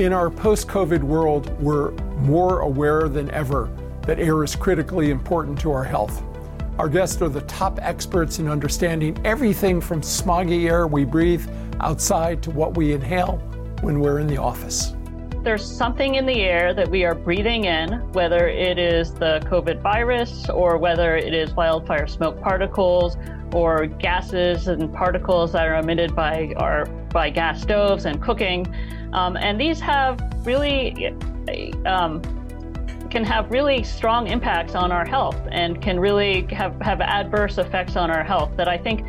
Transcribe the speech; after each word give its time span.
In 0.00 0.14
our 0.14 0.30
post 0.30 0.66
COVID 0.66 1.02
world, 1.02 1.50
we're 1.60 1.90
more 2.20 2.60
aware 2.60 3.06
than 3.06 3.30
ever 3.32 3.68
that 4.06 4.18
air 4.18 4.42
is 4.42 4.56
critically 4.56 5.10
important 5.10 5.60
to 5.60 5.72
our 5.72 5.84
health. 5.84 6.22
Our 6.78 6.88
guests 6.88 7.20
are 7.20 7.28
the 7.28 7.42
top 7.42 7.78
experts 7.82 8.38
in 8.38 8.48
understanding 8.48 9.20
everything 9.26 9.78
from 9.78 10.00
smoggy 10.00 10.70
air 10.70 10.86
we 10.86 11.04
breathe 11.04 11.46
outside 11.80 12.42
to 12.44 12.50
what 12.50 12.78
we 12.78 12.94
inhale 12.94 13.36
when 13.82 14.00
we're 14.00 14.20
in 14.20 14.26
the 14.26 14.38
office. 14.38 14.94
There's 15.42 15.70
something 15.70 16.14
in 16.14 16.24
the 16.24 16.40
air 16.40 16.72
that 16.72 16.88
we 16.88 17.04
are 17.04 17.14
breathing 17.14 17.66
in, 17.66 17.90
whether 18.12 18.48
it 18.48 18.78
is 18.78 19.12
the 19.12 19.42
COVID 19.50 19.82
virus 19.82 20.48
or 20.48 20.78
whether 20.78 21.14
it 21.14 21.34
is 21.34 21.52
wildfire 21.52 22.06
smoke 22.06 22.40
particles 22.40 23.18
or 23.52 23.84
gases 23.84 24.66
and 24.66 24.90
particles 24.94 25.52
that 25.52 25.66
are 25.66 25.74
emitted 25.74 26.16
by 26.16 26.54
our 26.56 26.86
by 27.12 27.28
gas 27.28 27.60
stoves 27.60 28.06
and 28.06 28.22
cooking. 28.22 28.66
Um, 29.12 29.36
and 29.36 29.60
these 29.60 29.80
have 29.80 30.20
really 30.44 31.14
um, 31.86 32.22
can 33.10 33.24
have 33.24 33.50
really 33.50 33.82
strong 33.82 34.28
impacts 34.28 34.74
on 34.74 34.92
our 34.92 35.04
health 35.04 35.36
and 35.50 35.82
can 35.82 35.98
really 35.98 36.46
have, 36.54 36.80
have 36.80 37.00
adverse 37.00 37.58
effects 37.58 37.96
on 37.96 38.10
our 38.10 38.22
health 38.22 38.56
that 38.56 38.68
I 38.68 38.78
think 38.78 39.04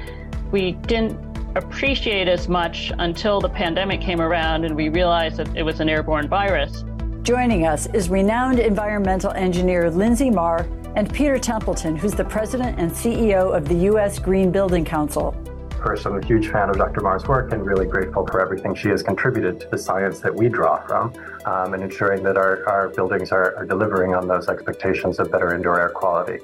we 0.51 0.71
didn't 0.71 1.19
appreciate 1.55 2.27
as 2.27 2.47
much 2.47 2.91
until 2.97 3.39
the 3.39 3.49
pandemic 3.49 4.01
came 4.01 4.19
around 4.19 4.65
and 4.65 4.75
we 4.75 4.89
realized 4.89 5.37
that 5.37 5.55
it 5.55 5.63
was 5.63 5.79
an 5.79 5.89
airborne 5.89 6.27
virus. 6.27 6.83
Joining 7.21 7.67
us 7.67 7.85
is 7.87 8.09
renowned 8.09 8.59
environmental 8.59 9.31
engineer 9.31 9.91
Linsey 9.91 10.33
Marr 10.33 10.67
and 10.95 11.13
Peter 11.13 11.37
Templeton, 11.37 11.95
who's 11.95 12.13
the 12.13 12.25
president 12.25 12.79
and 12.79 12.91
CEO 12.91 13.55
of 13.55 13.67
the 13.67 13.75
U.S. 13.75 14.17
Green 14.17 14.51
Building 14.51 14.83
Council 14.83 15.35
course, 15.81 16.05
I'm 16.05 16.17
a 16.17 16.25
huge 16.25 16.49
fan 16.49 16.69
of 16.69 16.77
Dr. 16.77 17.01
Marr's 17.01 17.27
work 17.27 17.51
and 17.51 17.65
really 17.65 17.87
grateful 17.87 18.25
for 18.27 18.39
everything 18.39 18.75
she 18.75 18.89
has 18.89 19.01
contributed 19.01 19.59
to 19.61 19.67
the 19.69 19.77
science 19.77 20.19
that 20.19 20.33
we 20.33 20.47
draw 20.47 20.85
from 20.85 21.13
um, 21.45 21.73
and 21.73 21.83
ensuring 21.83 22.23
that 22.23 22.37
our, 22.37 22.67
our 22.69 22.89
buildings 22.89 23.31
are, 23.31 23.55
are 23.55 23.65
delivering 23.65 24.13
on 24.13 24.27
those 24.27 24.47
expectations 24.47 25.19
of 25.19 25.31
better 25.31 25.55
indoor 25.55 25.81
air 25.81 25.89
quality. 25.89 26.39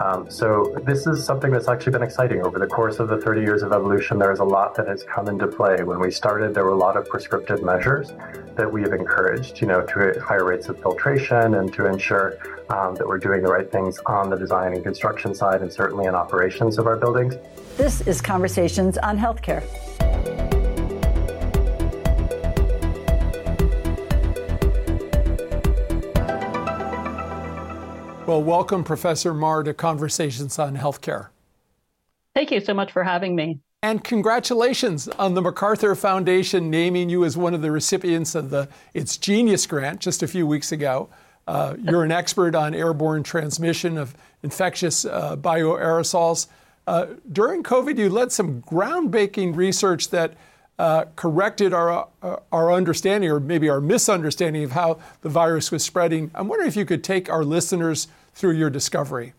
Um, 0.00 0.30
so 0.30 0.74
this 0.84 1.06
is 1.06 1.24
something 1.24 1.50
that's 1.50 1.68
actually 1.68 1.92
been 1.92 2.02
exciting 2.02 2.42
over 2.42 2.58
the 2.58 2.66
course 2.66 3.00
of 3.00 3.08
the 3.08 3.18
30 3.18 3.42
years 3.42 3.62
of 3.62 3.72
evolution. 3.72 4.18
There 4.18 4.32
is 4.32 4.38
a 4.38 4.44
lot 4.44 4.74
that 4.76 4.88
has 4.88 5.04
come 5.04 5.28
into 5.28 5.46
play. 5.46 5.82
When 5.82 6.00
we 6.00 6.10
started, 6.10 6.54
there 6.54 6.64
were 6.64 6.72
a 6.72 6.78
lot 6.78 6.96
of 6.96 7.06
prescriptive 7.06 7.62
measures 7.62 8.12
that 8.56 8.72
we 8.72 8.80
have 8.82 8.94
encouraged, 8.94 9.60
you 9.60 9.66
know, 9.66 9.82
to 9.82 10.20
higher 10.20 10.44
rates 10.44 10.68
of 10.68 10.80
filtration 10.80 11.54
and 11.54 11.72
to 11.74 11.86
ensure 11.86 12.38
um, 12.70 12.94
that 12.94 13.06
we're 13.06 13.18
doing 13.18 13.42
the 13.42 13.50
right 13.50 13.70
things 13.70 13.98
on 14.06 14.30
the 14.30 14.36
design 14.36 14.72
and 14.72 14.82
construction 14.82 15.34
side 15.34 15.60
and 15.60 15.70
certainly 15.70 16.06
in 16.06 16.14
operations 16.14 16.78
of 16.78 16.86
our 16.86 16.96
buildings. 16.96 17.34
This 17.82 18.02
is 18.02 18.20
Conversations 18.20 18.98
on 18.98 19.18
Healthcare. 19.18 19.64
Well, 28.26 28.42
welcome, 28.42 28.84
Professor 28.84 29.32
Marr, 29.32 29.62
to 29.62 29.72
Conversations 29.72 30.58
on 30.58 30.76
Healthcare. 30.76 31.28
Thank 32.34 32.50
you 32.50 32.60
so 32.60 32.74
much 32.74 32.92
for 32.92 33.02
having 33.02 33.34
me. 33.34 33.60
And 33.82 34.04
congratulations 34.04 35.08
on 35.08 35.32
the 35.32 35.40
MacArthur 35.40 35.94
Foundation 35.94 36.68
naming 36.68 37.08
you 37.08 37.24
as 37.24 37.38
one 37.38 37.54
of 37.54 37.62
the 37.62 37.70
recipients 37.70 38.34
of 38.34 38.50
the 38.50 38.68
It's 38.92 39.16
Genius 39.16 39.66
Grant 39.66 40.00
just 40.00 40.22
a 40.22 40.28
few 40.28 40.46
weeks 40.46 40.70
ago. 40.70 41.08
Uh, 41.48 41.76
you're 41.82 42.04
an 42.04 42.12
expert 42.12 42.54
on 42.54 42.74
airborne 42.74 43.22
transmission 43.22 43.96
of 43.96 44.14
infectious 44.42 45.06
uh, 45.06 45.34
bioaerosols. 45.36 46.46
Uh, 46.90 47.06
during 47.30 47.62
COVID, 47.62 47.96
you 47.98 48.08
led 48.08 48.32
some 48.32 48.62
groundbreaking 48.62 49.54
research 49.54 50.08
that 50.08 50.34
uh, 50.76 51.04
corrected 51.14 51.72
our, 51.72 52.08
uh, 52.20 52.36
our 52.50 52.72
understanding, 52.72 53.30
or 53.30 53.38
maybe 53.38 53.68
our 53.68 53.80
misunderstanding, 53.80 54.64
of 54.64 54.72
how 54.72 54.98
the 55.20 55.28
virus 55.28 55.70
was 55.70 55.84
spreading. 55.84 56.32
I'm 56.34 56.48
wondering 56.48 56.66
if 56.66 56.74
you 56.74 56.84
could 56.84 57.04
take 57.04 57.30
our 57.30 57.44
listeners 57.44 58.08
through 58.34 58.54
your 58.54 58.70
discovery. 58.70 59.34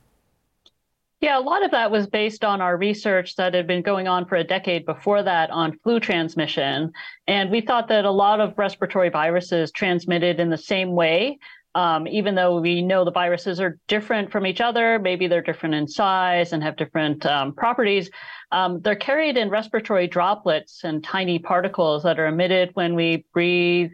Yeah, 1.19 1.37
a 1.37 1.41
lot 1.41 1.65
of 1.65 1.71
that 1.71 1.91
was 1.91 2.07
based 2.07 2.45
on 2.45 2.61
our 2.61 2.77
research 2.77 3.35
that 3.35 3.53
had 3.53 3.67
been 3.67 3.81
going 3.81 4.07
on 4.07 4.25
for 4.27 4.37
a 4.37 4.45
decade 4.45 4.85
before 4.85 5.21
that 5.21 5.51
on 5.51 5.77
flu 5.79 5.99
transmission. 5.99 6.93
And 7.27 7.51
we 7.51 7.59
thought 7.59 7.89
that 7.89 8.05
a 8.05 8.11
lot 8.11 8.39
of 8.39 8.57
respiratory 8.57 9.09
viruses 9.09 9.73
transmitted 9.73 10.39
in 10.39 10.49
the 10.49 10.57
same 10.57 10.93
way. 10.93 11.37
Um, 11.73 12.07
even 12.07 12.35
though 12.35 12.59
we 12.59 12.81
know 12.81 13.05
the 13.05 13.11
viruses 13.11 13.61
are 13.61 13.79
different 13.87 14.31
from 14.31 14.45
each 14.45 14.59
other, 14.59 14.99
maybe 14.99 15.27
they're 15.27 15.41
different 15.41 15.75
in 15.75 15.87
size 15.87 16.51
and 16.51 16.61
have 16.61 16.75
different 16.75 17.25
um, 17.25 17.53
properties, 17.53 18.09
um, 18.51 18.81
they're 18.81 18.95
carried 18.95 19.37
in 19.37 19.49
respiratory 19.49 20.07
droplets 20.07 20.83
and 20.83 21.03
tiny 21.03 21.39
particles 21.39 22.03
that 22.03 22.19
are 22.19 22.27
emitted 22.27 22.71
when 22.73 22.95
we 22.95 23.25
breathe, 23.33 23.91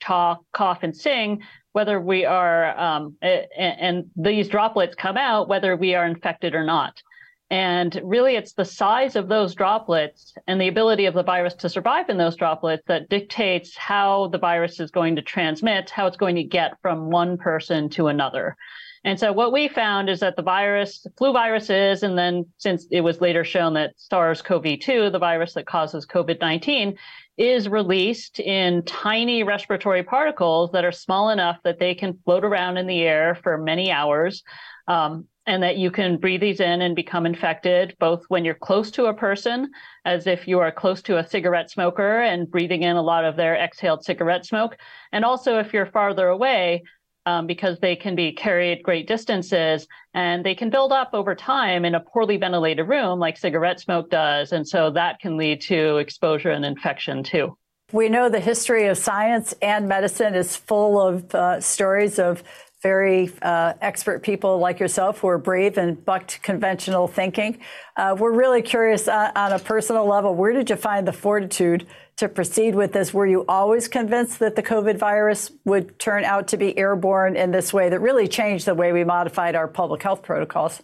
talk, 0.00 0.44
cough, 0.52 0.82
and 0.82 0.96
sing, 0.96 1.42
whether 1.72 2.00
we 2.00 2.24
are, 2.24 2.78
um, 2.78 3.16
and, 3.20 3.46
and 3.58 4.04
these 4.16 4.48
droplets 4.48 4.94
come 4.94 5.16
out 5.16 5.48
whether 5.48 5.76
we 5.76 5.94
are 5.94 6.06
infected 6.06 6.54
or 6.54 6.64
not. 6.64 7.02
And 7.48 8.00
really, 8.02 8.34
it's 8.34 8.54
the 8.54 8.64
size 8.64 9.14
of 9.14 9.28
those 9.28 9.54
droplets 9.54 10.34
and 10.48 10.60
the 10.60 10.66
ability 10.66 11.06
of 11.06 11.14
the 11.14 11.22
virus 11.22 11.54
to 11.54 11.68
survive 11.68 12.08
in 12.08 12.18
those 12.18 12.34
droplets 12.34 12.82
that 12.88 13.08
dictates 13.08 13.76
how 13.76 14.28
the 14.28 14.38
virus 14.38 14.80
is 14.80 14.90
going 14.90 15.14
to 15.16 15.22
transmit, 15.22 15.90
how 15.90 16.08
it's 16.08 16.16
going 16.16 16.34
to 16.36 16.42
get 16.42 16.76
from 16.82 17.10
one 17.10 17.38
person 17.38 17.88
to 17.90 18.08
another. 18.08 18.56
And 19.04 19.20
so, 19.20 19.32
what 19.32 19.52
we 19.52 19.68
found 19.68 20.10
is 20.10 20.18
that 20.18 20.34
the 20.34 20.42
virus, 20.42 21.06
flu 21.16 21.32
viruses, 21.32 22.02
and 22.02 22.18
then 22.18 22.46
since 22.58 22.88
it 22.90 23.02
was 23.02 23.20
later 23.20 23.44
shown 23.44 23.74
that 23.74 23.92
SARS 23.96 24.42
CoV 24.42 24.80
2, 24.80 25.10
the 25.10 25.18
virus 25.20 25.54
that 25.54 25.66
causes 25.66 26.04
COVID 26.04 26.40
19, 26.40 26.96
is 27.36 27.68
released 27.68 28.40
in 28.40 28.82
tiny 28.82 29.44
respiratory 29.44 30.02
particles 30.02 30.72
that 30.72 30.84
are 30.84 30.90
small 30.90 31.30
enough 31.30 31.58
that 31.62 31.78
they 31.78 31.94
can 31.94 32.18
float 32.24 32.44
around 32.44 32.78
in 32.78 32.88
the 32.88 33.02
air 33.02 33.38
for 33.44 33.56
many 33.56 33.92
hours. 33.92 34.42
Um, 34.88 35.26
and 35.46 35.62
that 35.62 35.76
you 35.76 35.92
can 35.92 36.16
breathe 36.16 36.40
these 36.40 36.58
in 36.58 36.82
and 36.82 36.96
become 36.96 37.24
infected 37.24 37.94
both 38.00 38.24
when 38.28 38.44
you're 38.44 38.54
close 38.54 38.90
to 38.90 39.06
a 39.06 39.14
person, 39.14 39.70
as 40.04 40.26
if 40.26 40.48
you 40.48 40.58
are 40.58 40.72
close 40.72 41.02
to 41.02 41.18
a 41.18 41.26
cigarette 41.26 41.70
smoker 41.70 42.20
and 42.20 42.50
breathing 42.50 42.82
in 42.82 42.96
a 42.96 43.02
lot 43.02 43.24
of 43.24 43.36
their 43.36 43.56
exhaled 43.56 44.04
cigarette 44.04 44.44
smoke, 44.44 44.76
and 45.12 45.24
also 45.24 45.58
if 45.58 45.72
you're 45.72 45.86
farther 45.86 46.28
away. 46.28 46.82
Um, 47.28 47.48
because 47.48 47.80
they 47.80 47.96
can 47.96 48.14
be 48.14 48.30
carried 48.30 48.84
great 48.84 49.08
distances 49.08 49.88
and 50.14 50.46
they 50.46 50.54
can 50.54 50.70
build 50.70 50.92
up 50.92 51.10
over 51.12 51.34
time 51.34 51.84
in 51.84 51.96
a 51.96 52.00
poorly 52.00 52.36
ventilated 52.36 52.86
room 52.86 53.18
like 53.18 53.36
cigarette 53.36 53.80
smoke 53.80 54.10
does. 54.10 54.52
And 54.52 54.64
so 54.64 54.92
that 54.92 55.18
can 55.18 55.36
lead 55.36 55.60
to 55.62 55.96
exposure 55.96 56.50
and 56.50 56.64
infection 56.64 57.24
too. 57.24 57.58
We 57.92 58.08
know 58.08 58.28
the 58.28 58.38
history 58.38 58.86
of 58.86 58.96
science 58.96 59.54
and 59.60 59.88
medicine 59.88 60.36
is 60.36 60.56
full 60.56 61.00
of 61.00 61.34
uh, 61.34 61.60
stories 61.60 62.20
of 62.20 62.44
very 62.82 63.32
uh, 63.42 63.72
expert 63.80 64.22
people 64.22 64.58
like 64.58 64.78
yourself 64.78 65.18
who 65.18 65.28
are 65.28 65.38
brave 65.38 65.78
and 65.78 66.04
bucked 66.04 66.42
conventional 66.42 67.08
thinking. 67.08 67.58
Uh, 67.96 68.14
we're 68.18 68.32
really 68.32 68.62
curious 68.62 69.08
on, 69.08 69.26
uh, 69.26 69.32
on, 69.34 69.52
a 69.52 69.58
personal 69.58 70.06
level. 70.06 70.34
Where 70.34 70.52
did 70.52 70.68
you 70.68 70.76
find 70.76 71.08
the 71.08 71.12
fortitude 71.12 71.86
to 72.16 72.28
proceed 72.28 72.74
with 72.74 72.92
this? 72.92 73.12
Were 73.14 73.26
you 73.26 73.44
always 73.48 73.88
convinced 73.88 74.38
that 74.40 74.56
the 74.56 74.62
COVID 74.62 74.98
virus 74.98 75.50
would 75.64 75.98
turn 75.98 76.24
out 76.24 76.48
to 76.48 76.56
be 76.56 76.76
airborne 76.78 77.36
in 77.36 77.50
this 77.50 77.72
way 77.72 77.88
that 77.88 78.00
really 78.00 78.28
changed 78.28 78.66
the 78.66 78.74
way 78.74 78.92
we 78.92 79.04
modified 79.04 79.54
our 79.54 79.68
public 79.68 80.02
health 80.02 80.22
protocols? 80.22 80.82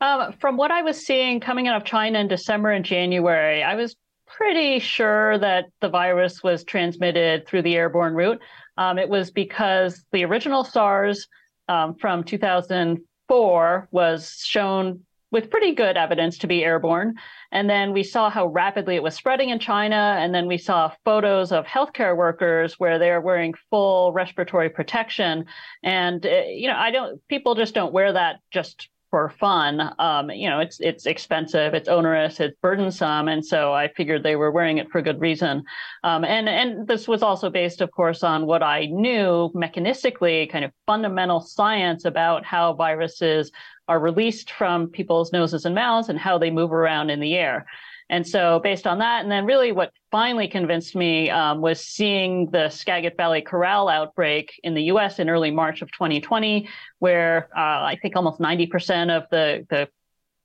Um, 0.00 0.34
from 0.40 0.56
what 0.56 0.70
I 0.70 0.82
was 0.82 1.04
seeing 1.04 1.40
coming 1.40 1.68
out 1.68 1.76
of 1.76 1.84
China 1.84 2.18
in 2.18 2.28
December 2.28 2.70
and 2.70 2.84
January, 2.84 3.62
I 3.62 3.76
was 3.76 3.96
pretty 4.26 4.78
sure 4.78 5.38
that 5.38 5.66
the 5.80 5.88
virus 5.88 6.42
was 6.42 6.64
transmitted 6.64 7.46
through 7.46 7.62
the 7.62 7.76
airborne 7.76 8.14
route. 8.14 8.40
Um, 8.76 8.98
it 8.98 9.08
was 9.08 9.30
because 9.30 10.04
the 10.12 10.24
original 10.24 10.64
SARS 10.64 11.26
um, 11.68 11.94
from 11.94 12.24
2004 12.24 13.88
was 13.90 14.42
shown 14.44 15.00
with 15.32 15.50
pretty 15.50 15.74
good 15.74 15.96
evidence 15.96 16.38
to 16.38 16.46
be 16.46 16.64
airborne. 16.64 17.14
And 17.50 17.68
then 17.68 17.92
we 17.92 18.02
saw 18.02 18.30
how 18.30 18.46
rapidly 18.46 18.94
it 18.94 19.02
was 19.02 19.14
spreading 19.14 19.50
in 19.50 19.58
China. 19.58 20.16
And 20.18 20.34
then 20.34 20.46
we 20.46 20.56
saw 20.56 20.92
photos 21.04 21.52
of 21.52 21.66
healthcare 21.66 22.16
workers 22.16 22.78
where 22.78 22.98
they're 22.98 23.20
wearing 23.20 23.54
full 23.70 24.12
respiratory 24.12 24.70
protection. 24.70 25.46
And, 25.82 26.24
uh, 26.24 26.42
you 26.46 26.68
know, 26.68 26.76
I 26.76 26.90
don't, 26.90 27.20
people 27.28 27.54
just 27.54 27.74
don't 27.74 27.92
wear 27.92 28.12
that 28.12 28.36
just 28.50 28.88
for 29.10 29.28
fun. 29.28 29.92
Um, 29.98 30.30
you 30.30 30.48
know, 30.48 30.60
it's 30.60 30.80
it's 30.80 31.06
expensive, 31.06 31.74
it's 31.74 31.88
onerous, 31.88 32.40
it's 32.40 32.56
burdensome, 32.60 33.28
and 33.28 33.44
so 33.44 33.72
I 33.72 33.88
figured 33.88 34.22
they 34.22 34.36
were 34.36 34.50
wearing 34.50 34.78
it 34.78 34.90
for 34.90 35.00
good 35.02 35.20
reason. 35.20 35.64
Um, 36.04 36.24
and 36.24 36.48
and 36.48 36.86
this 36.86 37.06
was 37.06 37.22
also 37.22 37.50
based, 37.50 37.80
of 37.80 37.90
course, 37.90 38.22
on 38.22 38.46
what 38.46 38.62
I 38.62 38.86
knew 38.86 39.50
mechanistically, 39.54 40.50
kind 40.50 40.64
of 40.64 40.72
fundamental 40.86 41.40
science 41.40 42.04
about 42.04 42.44
how 42.44 42.72
viruses 42.72 43.52
are 43.88 44.00
released 44.00 44.50
from 44.50 44.88
people's 44.88 45.32
noses 45.32 45.64
and 45.64 45.74
mouths 45.74 46.08
and 46.08 46.18
how 46.18 46.38
they 46.38 46.50
move 46.50 46.72
around 46.72 47.10
in 47.10 47.20
the 47.20 47.34
air. 47.34 47.66
And 48.08 48.26
so, 48.26 48.60
based 48.60 48.86
on 48.86 48.98
that, 49.00 49.22
and 49.22 49.30
then 49.30 49.46
really 49.46 49.72
what 49.72 49.90
finally 50.12 50.46
convinced 50.46 50.94
me 50.94 51.28
um, 51.28 51.60
was 51.60 51.80
seeing 51.80 52.50
the 52.50 52.68
Skagit 52.68 53.16
Valley 53.16 53.42
Chorale 53.42 53.88
outbreak 53.88 54.60
in 54.62 54.74
the 54.74 54.84
US 54.84 55.18
in 55.18 55.28
early 55.28 55.50
March 55.50 55.82
of 55.82 55.90
2020, 55.90 56.68
where 57.00 57.48
uh, 57.56 57.60
I 57.60 57.98
think 58.00 58.14
almost 58.14 58.38
90% 58.40 59.10
of 59.16 59.28
the, 59.30 59.66
the, 59.68 59.88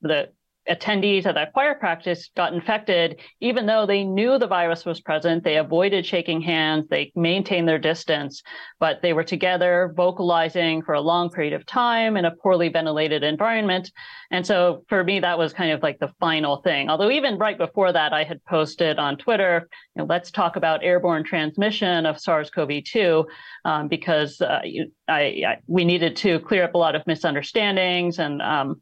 the 0.02 0.30
attendees 0.70 1.26
at 1.26 1.36
that 1.36 1.54
choir 1.54 1.76
practice 1.76 2.30
got 2.36 2.54
infected, 2.54 3.20
even 3.40 3.66
though 3.66 3.86
they 3.86 4.04
knew 4.04 4.38
the 4.38 4.48
virus 4.48 4.86
was 4.86 5.02
present, 5.02 5.44
they 5.44 5.58
avoided 5.58 6.06
shaking 6.06 6.42
hands, 6.42 6.88
they 6.88 7.12
maintained 7.16 7.68
their 7.68 7.80
distance, 7.80 8.44
but 8.80 9.02
they 9.02 9.14
were 9.14 9.24
together 9.24 9.92
vocalizing 9.96 10.84
for 10.84 10.94
a 10.94 11.02
long 11.02 11.30
period 11.30 11.54
of 11.54 11.66
time 11.66 12.16
in 12.16 12.26
a 12.26 12.36
poorly 12.36 12.70
ventilated 12.70 13.24
environment. 13.24 13.92
And 14.30 14.46
so 14.46 14.84
for 14.88 15.04
me, 15.04 15.20
that 15.20 15.38
was 15.38 15.52
kind 15.52 15.72
of 15.72 15.82
like 15.82 16.00
the 16.00 16.14
final 16.20 16.58
thing. 16.58 16.90
Although 16.90 17.10
even 17.10 17.38
right 17.38 17.58
before 17.58 17.92
that, 17.92 18.14
I 18.14 18.24
had 18.24 18.44
posted 18.46 19.00
on 19.00 19.18
Twitter, 19.18 19.68
you 19.96 20.02
know, 20.02 20.06
let's 20.08 20.30
talk 20.30 20.56
about 20.56 20.84
airborne 20.84 21.24
transmission 21.24 22.06
of 22.06 22.20
SARS-CoV-2 22.20 23.26
um, 23.66 23.88
because 23.88 24.40
uh, 24.42 24.62
I, 25.08 25.44
I, 25.48 25.58
we 25.68 25.86
needed 25.86 26.16
to 26.18 26.40
clear 26.40 26.64
up 26.64 26.76
a 26.76 26.78
lot 26.78 26.96
of 26.96 27.06
misunderstandings 27.08 28.20
and 28.20 28.42
um, 28.42 28.82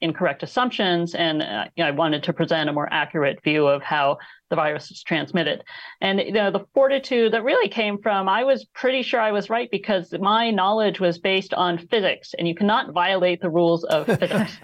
incorrect 0.00 0.42
assumptions, 0.42 1.14
and 1.14 1.42
uh, 1.42 1.64
you 1.76 1.84
know, 1.84 1.88
I 1.88 1.92
wanted 1.92 2.22
to 2.24 2.32
present 2.32 2.68
a 2.68 2.72
more 2.72 2.88
accurate 2.92 3.42
view 3.42 3.66
of 3.66 3.82
how 3.82 4.18
the 4.48 4.56
virus 4.56 4.90
is 4.90 5.02
transmitted. 5.02 5.62
And 6.00 6.20
you 6.20 6.32
know, 6.32 6.50
the 6.50 6.66
fortitude 6.74 7.32
that 7.32 7.44
really 7.44 7.68
came 7.68 7.98
from, 7.98 8.28
I 8.28 8.44
was 8.44 8.64
pretty 8.64 9.02
sure 9.02 9.20
I 9.20 9.32
was 9.32 9.50
right 9.50 9.70
because 9.70 10.12
my 10.20 10.50
knowledge 10.50 11.00
was 11.00 11.18
based 11.18 11.54
on 11.54 11.78
physics, 11.88 12.34
and 12.38 12.46
you 12.46 12.54
cannot 12.54 12.92
violate 12.92 13.40
the 13.40 13.50
rules 13.50 13.84
of 13.84 14.06
physics. 14.18 14.56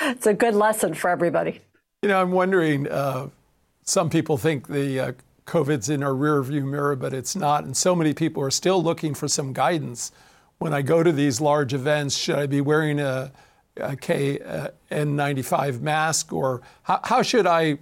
it's 0.00 0.26
a 0.26 0.34
good 0.34 0.54
lesson 0.54 0.94
for 0.94 1.10
everybody. 1.10 1.60
You 2.02 2.08
know, 2.08 2.20
I'm 2.20 2.32
wondering. 2.32 2.88
Uh, 2.88 3.28
some 3.84 4.08
people 4.08 4.38
think 4.38 4.66
the 4.66 4.98
uh, 4.98 5.12
COVID's 5.46 5.88
in 5.88 6.02
our 6.02 6.12
rearview 6.12 6.64
mirror, 6.64 6.96
but 6.96 7.12
it's 7.12 7.36
not, 7.36 7.64
and 7.64 7.76
so 7.76 7.94
many 7.94 8.14
people 8.14 8.42
are 8.42 8.50
still 8.50 8.82
looking 8.82 9.14
for 9.14 9.28
some 9.28 9.52
guidance. 9.52 10.10
When 10.58 10.72
I 10.72 10.82
go 10.82 11.02
to 11.02 11.12
these 11.12 11.40
large 11.40 11.74
events, 11.74 12.16
should 12.16 12.36
I 12.36 12.46
be 12.46 12.60
wearing 12.60 12.98
a 12.98 13.30
KN95 13.76 15.80
mask, 15.80 16.32
or 16.32 16.62
how, 16.84 17.00
how, 17.04 17.22
should 17.22 17.46
I 17.46 17.78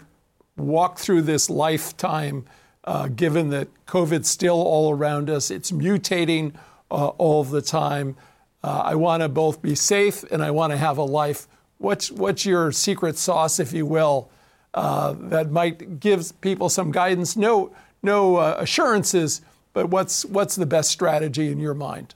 walk 0.57 0.99
through 0.99 1.23
this 1.23 1.51
lifetime, 1.51 2.47
uh, 2.85 3.09
given 3.09 3.51
that 3.51 3.69
COVID's 3.87 4.29
still 4.29 4.61
all 4.61 4.91
around 4.91 5.29
us? 5.29 5.51
It's 5.51 5.71
mutating 5.71 6.55
uh, 6.91 7.09
all 7.09 7.45
the 7.45 7.63
time. 7.63 8.17
Uh, 8.65 8.83
I 8.85 8.95
want 8.95 9.23
to 9.23 9.29
both 9.29 9.61
be 9.61 9.75
safe 9.75 10.23
and 10.31 10.43
I 10.43 10.51
want 10.51 10.73
to 10.73 10.77
have 10.77 10.97
a 10.97 11.05
life. 11.05 11.49
What's, 11.79 12.11
what's 12.11 12.47
your 12.47 12.73
secret 12.73 13.19
sauce, 13.19 13.59
if 13.59 13.73
you 13.73 13.85
will, 13.85 14.31
uh, 14.73 15.15
that 15.19 15.51
might 15.51 16.01
give 16.01 16.41
people 16.41 16.69
some 16.69 16.93
guidance? 16.93 17.37
No, 17.37 17.75
no 18.03 18.37
uh, 18.37 18.57
assurances, 18.59 19.43
but 19.73 19.89
what's, 19.89 20.25
what's 20.25 20.55
the 20.55 20.67
best 20.67 20.91
strategy 20.91 21.51
in 21.51 21.59
your 21.59 21.75
mind? 21.75 22.15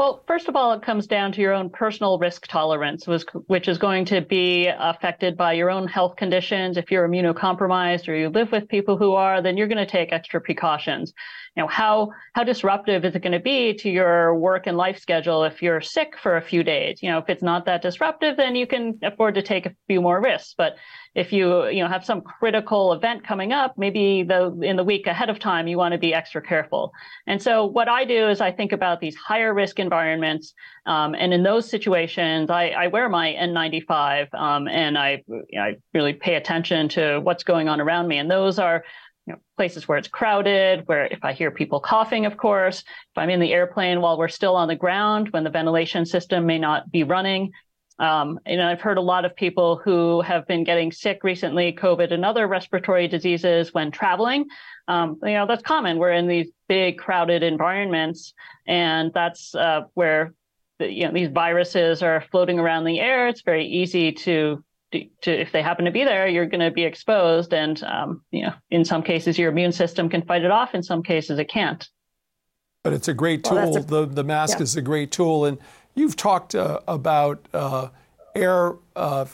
Well, 0.00 0.24
first 0.26 0.48
of 0.48 0.56
all, 0.56 0.72
it 0.72 0.80
comes 0.80 1.06
down 1.06 1.32
to 1.32 1.42
your 1.42 1.52
own 1.52 1.68
personal 1.68 2.18
risk 2.18 2.46
tolerance, 2.46 3.06
which 3.06 3.68
is 3.68 3.76
going 3.76 4.06
to 4.06 4.22
be 4.22 4.66
affected 4.66 5.36
by 5.36 5.52
your 5.52 5.70
own 5.70 5.86
health 5.86 6.16
conditions. 6.16 6.78
If 6.78 6.90
you're 6.90 7.06
immunocompromised 7.06 8.08
or 8.08 8.14
you 8.14 8.30
live 8.30 8.50
with 8.50 8.66
people 8.66 8.96
who 8.96 9.12
are, 9.12 9.42
then 9.42 9.58
you're 9.58 9.68
going 9.68 9.76
to 9.76 9.84
take 9.84 10.10
extra 10.10 10.40
precautions. 10.40 11.12
You 11.54 11.64
know, 11.64 11.66
how 11.66 12.12
how 12.32 12.44
disruptive 12.44 13.04
is 13.04 13.14
it 13.14 13.20
going 13.20 13.32
to 13.32 13.40
be 13.40 13.74
to 13.74 13.90
your 13.90 14.34
work 14.36 14.66
and 14.66 14.78
life 14.78 14.98
schedule 14.98 15.44
if 15.44 15.60
you're 15.60 15.82
sick 15.82 16.16
for 16.16 16.38
a 16.38 16.42
few 16.42 16.62
days? 16.62 17.02
You 17.02 17.10
know, 17.10 17.18
if 17.18 17.28
it's 17.28 17.42
not 17.42 17.66
that 17.66 17.82
disruptive, 17.82 18.38
then 18.38 18.56
you 18.56 18.66
can 18.66 18.98
afford 19.02 19.34
to 19.34 19.42
take 19.42 19.66
a 19.66 19.76
few 19.86 20.00
more 20.00 20.22
risks. 20.22 20.54
But 20.56 20.76
if 21.14 21.32
you 21.32 21.66
you 21.68 21.82
know 21.82 21.88
have 21.88 22.04
some 22.04 22.20
critical 22.20 22.92
event 22.92 23.24
coming 23.24 23.52
up, 23.52 23.74
maybe 23.76 24.22
the 24.22 24.56
in 24.62 24.76
the 24.76 24.84
week 24.84 25.06
ahead 25.06 25.28
of 25.28 25.38
time 25.38 25.66
you 25.66 25.76
want 25.76 25.92
to 25.92 25.98
be 25.98 26.14
extra 26.14 26.40
careful. 26.40 26.92
And 27.26 27.42
so 27.42 27.66
what 27.66 27.88
I 27.88 28.04
do 28.04 28.28
is 28.28 28.40
I 28.40 28.52
think 28.52 28.72
about 28.72 29.00
these 29.00 29.16
higher 29.16 29.52
risk 29.52 29.78
environments, 29.80 30.54
um, 30.86 31.14
and 31.14 31.34
in 31.34 31.42
those 31.42 31.68
situations 31.68 32.50
I, 32.50 32.68
I 32.70 32.86
wear 32.86 33.08
my 33.08 33.32
N95 33.32 34.32
um, 34.34 34.68
and 34.68 34.96
I 34.96 35.22
I 35.58 35.76
really 35.92 36.12
pay 36.12 36.36
attention 36.36 36.88
to 36.90 37.20
what's 37.20 37.44
going 37.44 37.68
on 37.68 37.80
around 37.80 38.06
me. 38.06 38.18
And 38.18 38.30
those 38.30 38.58
are 38.58 38.84
you 39.26 39.34
know, 39.34 39.40
places 39.56 39.86
where 39.86 39.98
it's 39.98 40.08
crowded, 40.08 40.82
where 40.86 41.06
if 41.06 41.24
I 41.24 41.32
hear 41.32 41.50
people 41.50 41.80
coughing, 41.80 42.24
of 42.24 42.36
course, 42.36 42.80
if 42.80 43.18
I'm 43.18 43.30
in 43.30 43.40
the 43.40 43.52
airplane 43.52 44.00
while 44.00 44.16
we're 44.16 44.28
still 44.28 44.56
on 44.56 44.68
the 44.68 44.76
ground, 44.76 45.28
when 45.30 45.44
the 45.44 45.50
ventilation 45.50 46.06
system 46.06 46.46
may 46.46 46.58
not 46.58 46.90
be 46.90 47.02
running, 47.02 47.52
um, 48.00 48.40
and 48.46 48.62
I've 48.62 48.80
heard 48.80 48.96
a 48.96 49.02
lot 49.02 49.26
of 49.26 49.36
people 49.36 49.76
who 49.76 50.22
have 50.22 50.46
been 50.46 50.64
getting 50.64 50.90
sick 50.90 51.22
recently, 51.22 51.70
COVID 51.74 52.12
and 52.12 52.24
other 52.24 52.48
respiratory 52.48 53.06
diseases 53.06 53.74
when 53.74 53.90
traveling. 53.90 54.46
Um, 54.88 55.18
you 55.22 55.34
know, 55.34 55.46
that's 55.46 55.62
common. 55.62 55.98
We're 55.98 56.12
in 56.12 56.26
these 56.26 56.48
big 56.66 56.96
crowded 56.96 57.42
environments, 57.42 58.32
and 58.66 59.12
that's 59.12 59.54
uh, 59.54 59.82
where 59.92 60.32
the, 60.78 60.90
you 60.90 61.06
know 61.06 61.12
these 61.12 61.28
viruses 61.28 62.02
are 62.02 62.24
floating 62.30 62.58
around 62.58 62.84
the 62.84 62.98
air. 63.00 63.28
It's 63.28 63.42
very 63.42 63.66
easy 63.66 64.12
to 64.12 64.64
to 64.92 65.06
if 65.26 65.52
they 65.52 65.60
happen 65.60 65.84
to 65.84 65.90
be 65.90 66.02
there, 66.02 66.26
you're 66.26 66.46
going 66.46 66.60
to 66.60 66.70
be 66.70 66.84
exposed, 66.84 67.52
and 67.52 67.82
um, 67.82 68.22
you 68.30 68.44
know, 68.44 68.54
in 68.70 68.82
some 68.82 69.02
cases, 69.02 69.38
your 69.38 69.50
immune 69.50 69.72
system 69.72 70.08
can 70.08 70.22
fight 70.22 70.42
it 70.42 70.50
off. 70.50 70.74
In 70.74 70.82
some 70.82 71.02
cases, 71.02 71.38
it 71.38 71.50
can't. 71.50 71.86
But 72.82 72.94
it's 72.94 73.08
a 73.08 73.14
great 73.14 73.44
tool. 73.44 73.56
Well, 73.56 73.76
a, 73.76 73.82
the 73.82 74.06
the 74.06 74.24
mask 74.24 74.58
yeah. 74.58 74.62
is 74.62 74.76
a 74.76 74.82
great 74.82 75.12
tool, 75.12 75.44
and 75.44 75.58
You've 76.00 76.16
talked 76.16 76.54
uh, 76.54 76.80
about 76.88 77.46
uh, 77.52 77.88
air, 78.34 78.76
uh, 78.96 79.26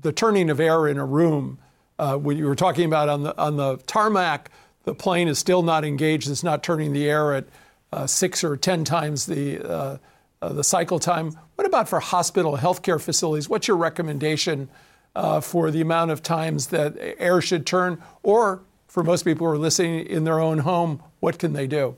the 0.00 0.12
turning 0.12 0.48
of 0.48 0.60
air 0.60 0.86
in 0.86 0.96
a 0.96 1.04
room. 1.04 1.58
Uh, 1.98 2.16
when 2.16 2.38
you 2.38 2.46
were 2.46 2.54
talking 2.54 2.84
about 2.84 3.08
on 3.08 3.24
the 3.24 3.36
on 3.36 3.56
the 3.56 3.78
tarmac, 3.78 4.48
the 4.84 4.94
plane 4.94 5.26
is 5.26 5.40
still 5.40 5.60
not 5.60 5.84
engaged. 5.84 6.30
It's 6.30 6.44
not 6.44 6.62
turning 6.62 6.92
the 6.92 7.10
air 7.10 7.34
at 7.34 7.46
uh, 7.92 8.06
six 8.06 8.44
or 8.44 8.56
ten 8.56 8.84
times 8.84 9.26
the 9.26 9.60
uh, 9.68 9.98
the 10.40 10.62
cycle 10.62 11.00
time. 11.00 11.32
What 11.56 11.66
about 11.66 11.88
for 11.88 11.98
hospital 11.98 12.56
healthcare 12.56 13.00
facilities? 13.00 13.48
What's 13.48 13.66
your 13.66 13.76
recommendation 13.76 14.68
for 15.42 15.72
the 15.72 15.80
amount 15.80 16.12
of 16.12 16.22
times 16.22 16.68
that 16.68 16.94
air 17.18 17.40
should 17.40 17.66
turn, 17.66 18.00
or 18.22 18.62
for 18.86 19.02
most 19.02 19.24
people 19.24 19.48
who 19.48 19.52
are 19.52 19.58
listening 19.58 20.06
in 20.06 20.22
their 20.22 20.38
own 20.38 20.58
home, 20.58 21.02
what 21.18 21.40
can 21.40 21.54
they 21.54 21.66
do? 21.66 21.96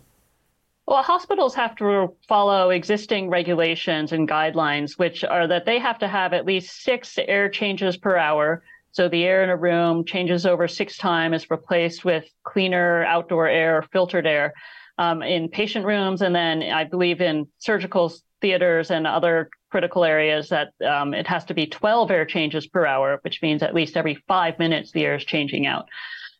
Well, 0.91 1.05
hospitals 1.05 1.55
have 1.55 1.77
to 1.77 2.17
follow 2.27 2.71
existing 2.71 3.31
regulations 3.31 4.11
and 4.11 4.29
guidelines, 4.29 4.99
which 4.99 5.23
are 5.23 5.47
that 5.47 5.65
they 5.65 5.79
have 5.79 6.01
to 6.01 6.09
have 6.09 6.33
at 6.33 6.47
least 6.47 6.83
six 6.83 7.17
air 7.17 7.49
changes 7.49 7.97
per 7.97 8.17
hour. 8.17 8.65
So 8.91 9.09
the 9.09 9.23
air 9.23 9.45
in 9.45 9.51
a 9.51 9.57
room 9.57 10.05
changes 10.05 10.47
over 10.47 10.67
six 10.67 10.97
times, 10.97 11.45
is 11.45 11.49
replaced 11.49 12.05
with 12.05 12.25
cleaner 12.43 13.05
outdoor 13.05 13.47
air, 13.47 13.85
filtered 13.93 14.27
air 14.27 14.53
um, 14.99 15.23
in 15.23 15.49
patient 15.49 15.87
rooms. 15.87 16.23
And 16.23 16.35
then 16.35 16.65
I 16.65 16.83
believe 16.83 17.21
in 17.21 17.47
surgical 17.59 18.13
theaters 18.41 18.91
and 18.91 19.07
other 19.07 19.49
critical 19.71 20.05
areas 20.05 20.49
that 20.49 20.73
um, 20.85 21.15
it 21.15 21.29
has 21.29 21.45
to 21.45 21.55
be 21.55 21.69
12 21.69 22.11
air 22.11 22.25
changes 22.25 22.67
per 22.67 22.85
hour, 22.85 23.21
which 23.23 23.43
means 23.43 23.63
at 23.63 23.77
least 23.77 23.97
every 23.97 24.17
five 24.27 24.59
minutes 24.59 24.91
the 24.91 25.05
air 25.05 25.15
is 25.15 25.25
changing 25.25 25.69
out. 25.69 25.87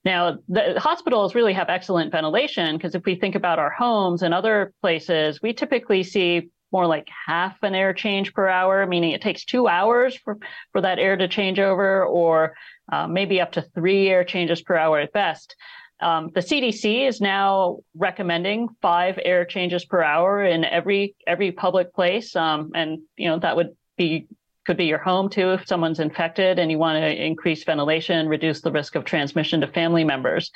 Now, 0.05 0.39
the 0.49 0.81
hospitals 0.81 1.35
really 1.35 1.53
have 1.53 1.69
excellent 1.69 2.11
ventilation 2.11 2.77
because 2.77 2.95
if 2.95 3.05
we 3.05 3.17
think 3.17 3.35
about 3.35 3.59
our 3.59 3.71
homes 3.71 4.23
and 4.23 4.33
other 4.33 4.73
places, 4.81 5.41
we 5.43 5.53
typically 5.53 6.03
see 6.03 6.49
more 6.73 6.87
like 6.87 7.09
half 7.27 7.63
an 7.63 7.75
air 7.75 7.93
change 7.93 8.33
per 8.33 8.49
hour, 8.49 8.87
meaning 8.87 9.11
it 9.11 9.21
takes 9.21 9.45
two 9.45 9.69
hours 9.69 10.17
for, 10.17 10.39
for 10.73 10.81
that 10.81 10.99
air 10.99 11.17
to 11.17 11.29
change 11.29 11.59
over, 11.59 12.05
or 12.05 12.55
uh, 12.93 13.07
maybe 13.07 13.41
up 13.41 13.53
to 13.53 13.63
three 13.75 14.09
air 14.09 14.25
changes 14.25 14.63
per 14.63 14.77
hour 14.77 15.01
at 15.01 15.13
best. 15.13 15.57
Um, 16.01 16.31
the 16.35 16.41
CDC 16.41 17.07
is 17.07 17.21
now 17.21 17.81
recommending 17.95 18.69
five 18.81 19.19
air 19.23 19.45
changes 19.45 19.85
per 19.85 20.03
hour 20.03 20.43
in 20.43 20.65
every 20.65 21.15
every 21.27 21.53
public 21.53 21.93
place, 21.93 22.35
um, 22.35 22.71
and 22.75 23.01
you 23.19 23.29
know 23.29 23.39
that 23.39 23.57
would 23.57 23.77
be 23.99 24.27
could 24.67 24.77
be 24.77 24.87
your 24.87 24.99
home 24.99 25.29
too 25.29 25.53
if 25.53 25.67
someone's 25.67 26.01
infected 26.01 26.59
and 26.59 26.71
you 26.71 26.79
want 26.79 26.97
to 26.97 27.25
increase 27.25 27.65
ventilation, 27.65 28.29
reduce 28.29 28.61
the 28.61 28.73
risk 28.73 28.95
of 28.95 29.05
transmission 29.05 29.61
to 29.61 29.67
family 29.67 30.05
members. 30.05 30.51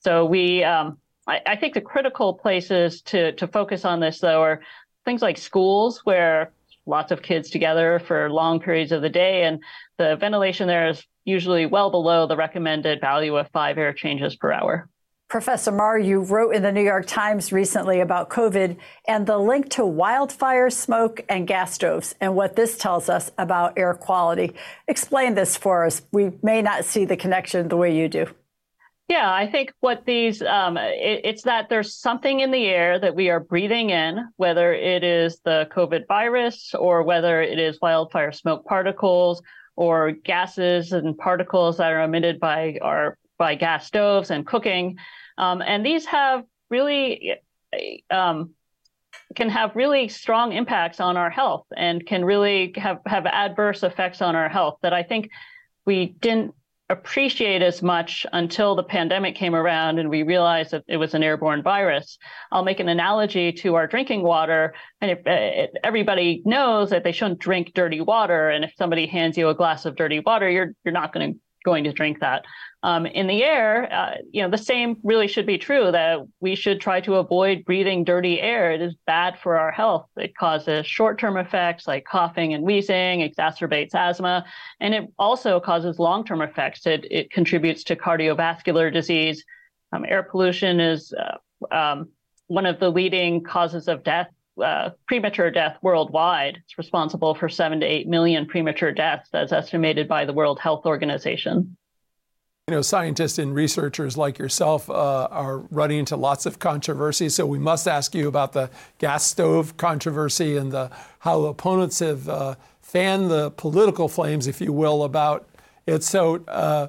So 0.00 0.24
we, 0.24 0.64
um, 0.64 0.98
I, 1.26 1.40
I, 1.46 1.56
think 1.56 1.74
the 1.74 1.80
critical 1.80 2.34
places 2.34 3.02
to 3.02 3.32
to 3.32 3.46
focus 3.46 3.84
on 3.84 4.00
this 4.00 4.20
though 4.20 4.42
are 4.42 4.60
things 5.04 5.22
like 5.22 5.38
schools 5.38 6.00
where 6.04 6.52
lots 6.86 7.12
of 7.12 7.22
kids 7.22 7.50
together 7.50 7.98
for 7.98 8.30
long 8.30 8.60
periods 8.60 8.92
of 8.92 9.00
the 9.00 9.08
day, 9.08 9.44
and 9.44 9.62
the 9.96 10.16
ventilation 10.16 10.66
there 10.66 10.88
is 10.88 11.02
usually 11.24 11.66
well 11.66 11.90
below 11.90 12.26
the 12.26 12.36
recommended 12.36 13.00
value 13.00 13.36
of 13.36 13.48
five 13.50 13.78
air 13.78 13.92
changes 13.92 14.36
per 14.36 14.52
hour. 14.52 14.89
Professor 15.30 15.70
Marr, 15.70 15.96
you 15.96 16.22
wrote 16.22 16.56
in 16.56 16.62
the 16.62 16.72
New 16.72 16.82
York 16.82 17.06
Times 17.06 17.52
recently 17.52 18.00
about 18.00 18.30
COVID 18.30 18.76
and 19.06 19.24
the 19.28 19.38
link 19.38 19.68
to 19.70 19.86
wildfire 19.86 20.70
smoke 20.70 21.20
and 21.28 21.46
gas 21.46 21.72
stoves 21.72 22.16
and 22.20 22.34
what 22.34 22.56
this 22.56 22.76
tells 22.76 23.08
us 23.08 23.30
about 23.38 23.78
air 23.78 23.94
quality. 23.94 24.52
Explain 24.88 25.36
this 25.36 25.56
for 25.56 25.86
us. 25.86 26.02
We 26.10 26.32
may 26.42 26.62
not 26.62 26.84
see 26.84 27.04
the 27.04 27.16
connection 27.16 27.68
the 27.68 27.76
way 27.76 27.96
you 27.96 28.08
do. 28.08 28.26
Yeah, 29.08 29.32
I 29.32 29.48
think 29.48 29.72
what 29.78 30.04
these, 30.04 30.42
um, 30.42 30.76
it, 30.76 31.20
it's 31.22 31.42
that 31.42 31.68
there's 31.68 31.94
something 31.94 32.40
in 32.40 32.50
the 32.50 32.66
air 32.66 32.98
that 32.98 33.14
we 33.14 33.30
are 33.30 33.38
breathing 33.38 33.90
in, 33.90 34.28
whether 34.36 34.72
it 34.72 35.04
is 35.04 35.38
the 35.44 35.68
COVID 35.72 36.08
virus 36.08 36.74
or 36.74 37.04
whether 37.04 37.40
it 37.40 37.60
is 37.60 37.78
wildfire 37.80 38.32
smoke 38.32 38.64
particles 38.64 39.42
or 39.76 40.10
gases 40.10 40.90
and 40.90 41.16
particles 41.16 41.76
that 41.76 41.92
are 41.92 42.02
emitted 42.02 42.40
by 42.40 42.78
our 42.82 43.16
by 43.38 43.54
gas 43.54 43.86
stoves 43.86 44.30
and 44.30 44.46
cooking 44.46 44.98
um, 45.40 45.62
and 45.62 45.84
these 45.84 46.04
have 46.04 46.44
really 46.68 47.32
um, 48.10 48.50
can 49.34 49.48
have 49.48 49.74
really 49.74 50.06
strong 50.08 50.52
impacts 50.52 51.00
on 51.00 51.16
our 51.16 51.30
health 51.30 51.64
and 51.74 52.04
can 52.06 52.24
really 52.24 52.72
have, 52.76 52.98
have 53.06 53.24
adverse 53.24 53.82
effects 53.82 54.20
on 54.20 54.36
our 54.36 54.50
health 54.50 54.76
that 54.82 54.92
I 54.92 55.02
think 55.02 55.30
we 55.86 56.14
didn't 56.20 56.54
appreciate 56.90 57.62
as 57.62 57.80
much 57.82 58.26
until 58.34 58.74
the 58.74 58.82
pandemic 58.82 59.34
came 59.34 59.54
around 59.54 59.98
and 59.98 60.10
we 60.10 60.24
realized 60.24 60.72
that 60.72 60.84
it 60.88 60.98
was 60.98 61.14
an 61.14 61.22
airborne 61.22 61.62
virus. 61.62 62.18
I'll 62.52 62.64
make 62.64 62.80
an 62.80 62.88
analogy 62.90 63.50
to 63.52 63.76
our 63.76 63.86
drinking 63.86 64.22
water. 64.22 64.74
And 65.00 65.12
if 65.12 65.26
uh, 65.26 65.68
everybody 65.82 66.42
knows 66.44 66.90
that 66.90 67.02
they 67.02 67.12
shouldn't 67.12 67.38
drink 67.38 67.72
dirty 67.74 68.02
water, 68.02 68.50
and 68.50 68.62
if 68.62 68.74
somebody 68.76 69.06
hands 69.06 69.38
you 69.38 69.48
a 69.48 69.54
glass 69.54 69.86
of 69.86 69.96
dirty 69.96 70.20
water, 70.20 70.50
you're 70.50 70.74
you're 70.84 70.92
not 70.92 71.14
going 71.14 71.32
to 71.32 71.40
going 71.64 71.84
to 71.84 71.92
drink 71.92 72.20
that. 72.20 72.44
Um, 72.82 73.04
in 73.04 73.26
the 73.26 73.44
air, 73.44 73.92
uh, 73.92 74.14
you 74.32 74.42
know, 74.42 74.48
the 74.48 74.56
same 74.56 74.96
really 75.02 75.28
should 75.28 75.46
be 75.46 75.58
true 75.58 75.92
that 75.92 76.20
we 76.40 76.54
should 76.54 76.80
try 76.80 77.00
to 77.02 77.16
avoid 77.16 77.64
breathing 77.66 78.04
dirty 78.04 78.40
air. 78.40 78.72
It 78.72 78.80
is 78.80 78.94
bad 79.06 79.38
for 79.38 79.58
our 79.58 79.70
health. 79.70 80.06
It 80.16 80.34
causes 80.34 80.86
short-term 80.86 81.36
effects 81.36 81.86
like 81.86 82.06
coughing 82.06 82.54
and 82.54 82.64
wheezing, 82.64 83.20
exacerbates 83.20 83.94
asthma, 83.94 84.46
and 84.80 84.94
it 84.94 85.12
also 85.18 85.60
causes 85.60 85.98
long-term 85.98 86.40
effects. 86.40 86.86
It, 86.86 87.06
it 87.10 87.30
contributes 87.30 87.84
to 87.84 87.96
cardiovascular 87.96 88.90
disease. 88.92 89.44
Um, 89.92 90.06
air 90.08 90.22
pollution 90.22 90.80
is 90.80 91.12
uh, 91.12 91.74
um, 91.74 92.08
one 92.46 92.64
of 92.64 92.80
the 92.80 92.90
leading 92.90 93.42
causes 93.42 93.88
of 93.88 94.02
death 94.02 94.28
uh, 94.62 94.90
premature 95.06 95.50
death 95.50 95.76
worldwide. 95.82 96.58
It's 96.64 96.78
responsible 96.78 97.34
for 97.34 97.48
seven 97.48 97.80
to 97.80 97.86
eight 97.86 98.06
million 98.08 98.46
premature 98.46 98.92
deaths, 98.92 99.28
as 99.32 99.52
estimated 99.52 100.08
by 100.08 100.24
the 100.24 100.32
World 100.32 100.58
Health 100.58 100.86
Organization. 100.86 101.76
You 102.68 102.76
know, 102.76 102.82
scientists 102.82 103.38
and 103.38 103.52
researchers 103.52 104.16
like 104.16 104.38
yourself 104.38 104.88
uh, 104.88 105.26
are 105.30 105.58
running 105.70 105.98
into 105.98 106.16
lots 106.16 106.46
of 106.46 106.60
controversy. 106.60 107.28
So 107.28 107.44
we 107.44 107.58
must 107.58 107.88
ask 107.88 108.14
you 108.14 108.28
about 108.28 108.52
the 108.52 108.70
gas 108.98 109.24
stove 109.24 109.76
controversy 109.76 110.56
and 110.56 110.70
the, 110.70 110.90
how 111.18 111.42
opponents 111.46 111.98
have 111.98 112.28
uh, 112.28 112.54
fanned 112.80 113.30
the 113.30 113.50
political 113.50 114.08
flames, 114.08 114.46
if 114.46 114.60
you 114.60 114.72
will, 114.72 115.02
about 115.02 115.48
it. 115.86 116.04
So 116.04 116.44
uh, 116.46 116.88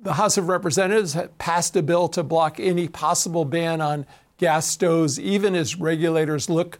the 0.00 0.12
House 0.12 0.36
of 0.36 0.48
Representatives 0.48 1.16
passed 1.38 1.74
a 1.76 1.82
bill 1.82 2.08
to 2.08 2.22
block 2.22 2.60
any 2.60 2.86
possible 2.86 3.44
ban 3.44 3.80
on 3.80 4.04
gas 4.38 4.66
stoves, 4.66 5.20
even 5.20 5.54
as 5.54 5.76
regulators 5.76 6.48
look 6.48 6.78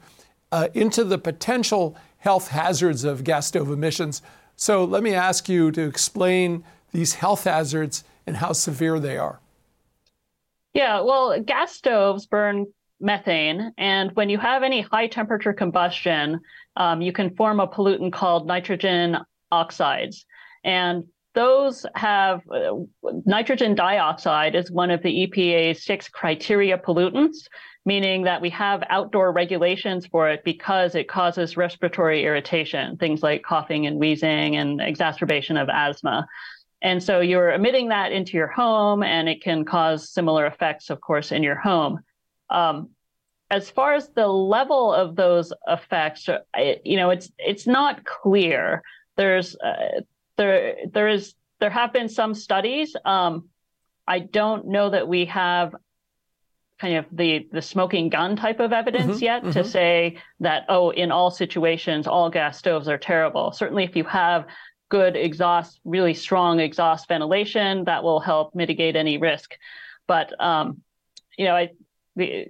uh, 0.51 0.69
into 0.75 1.05
the 1.05 1.19
potential 1.19 1.97
health 2.19 2.49
hazards 2.49 3.05
of 3.05 3.25
gas 3.25 3.47
stove 3.49 3.71
emissions. 3.71 4.23
So 4.57 4.85
let 4.85 5.03
me 5.03 5.15
ask 5.15 5.49
you 5.49 5.71
to 5.73 5.83
explain 5.83 6.65
these 6.93 7.15
health 7.15 7.45
hazards 7.45 8.05
and 8.27 8.37
how 8.37 8.53
severe 8.53 8.99
they 8.99 9.19
are. 9.19 9.41
Yeah, 10.75 11.01
well, 11.01 11.41
gas 11.41 11.73
stoves 11.73 12.27
burn 12.27 12.67
methane, 13.01 13.73
and 13.79 14.15
when 14.17 14.29
you 14.29 14.39
have 14.39 14.63
any 14.63 14.81
high 14.81 15.07
temperature 15.07 15.53
combustion, 15.53 16.41
um, 16.77 17.01
you 17.01 17.13
can 17.13 17.35
form 17.37 17.61
a 17.61 17.67
pollutant 17.69 18.13
called 18.13 18.47
nitrogen 18.47 19.19
oxides. 19.51 20.27
And 20.65 21.05
those 21.39 21.87
have 21.95 22.43
uh, 22.51 22.73
nitrogen 23.25 23.77
dioxide 23.77 24.57
is 24.57 24.73
one 24.73 24.91
of 24.91 25.05
the 25.05 25.25
EPA's 25.25 25.85
six 25.85 26.09
criteria 26.09 26.77
pollutants, 26.77 27.47
meaning 27.87 28.25
that 28.25 28.43
we 28.43 28.51
have 28.51 28.83
outdoor 28.91 29.31
regulations 29.31 30.05
for 30.05 30.29
it 30.29 30.43
because 30.43 30.97
it 30.97 31.07
causes 31.07 31.57
respiratory 31.57 32.25
irritation, 32.25 32.97
things 32.97 33.23
like 33.23 33.45
coughing 33.45 33.87
and 33.87 34.01
wheezing 34.01 34.57
and 34.57 34.81
exacerbation 34.81 35.57
of 35.57 35.69
asthma. 35.69 36.27
And 36.83 37.01
so 37.01 37.21
you're 37.21 37.53
emitting 37.53 37.91
that 37.91 38.11
into 38.11 38.37
your 38.37 38.49
home, 38.49 39.05
and 39.05 39.29
it 39.29 39.41
can 39.41 39.65
cause 39.65 40.11
similar 40.11 40.45
effects, 40.45 40.91
of 40.91 41.01
course, 41.01 41.31
in 41.31 41.45
your 41.45 41.55
home. 41.55 42.01
Um, 42.51 42.89
as 43.49 43.71
far 43.71 43.95
as 43.95 44.09
the 44.09 44.27
level 44.27 44.93
of 44.93 45.15
those 45.15 45.53
effects, 45.69 46.29
you 46.85 46.97
know, 46.97 47.11
it's 47.11 47.31
it's 47.39 47.69
not 47.69 48.05
clear. 48.05 48.83
There's 49.17 49.55
uh, 49.55 50.01
there 50.39 50.77
there 50.91 51.09
is 51.09 51.35
there 51.61 51.71
have 51.71 51.93
been 51.93 52.09
some 52.09 52.35
studies. 52.35 52.97
Um, 53.05 53.49
I 54.07 54.21
don't 54.21 54.69
know 54.69 54.89
that 54.89 55.07
we 55.07 55.27
have 55.27 55.75
kind 56.81 56.97
of 56.97 57.07
the 57.13 57.49
the 57.53 57.61
smoking 57.61 58.09
gun 58.09 58.37
type 58.37 58.61
of 58.61 58.73
evidence 58.73 59.17
mm-hmm, 59.17 59.25
yet 59.25 59.43
mm-hmm. 59.43 59.51
to 59.51 59.65
say 59.65 60.19
that 60.41 60.65
oh 60.69 60.91
in 60.91 61.11
all 61.13 61.31
situations 61.31 62.07
all 62.07 62.31
gas 62.31 62.59
stoves 62.59 62.89
are 62.89 62.99
terrible. 62.99 63.53
Certainly 63.53 63.85
if 63.85 63.97
you 63.97 64.05
have 64.05 64.47
good 64.89 65.17
exhaust, 65.17 65.81
really 65.85 66.15
strong 66.15 66.61
exhaust 66.61 67.09
ventilation, 67.09 67.85
that 67.85 68.03
will 68.03 68.21
help 68.21 68.55
mitigate 68.55 68.97
any 68.97 69.19
risk. 69.19 69.55
But 70.07 70.41
um, 70.41 70.83
you 71.37 71.45
know, 71.45 71.55
I, 71.55 71.71
the 72.17 72.47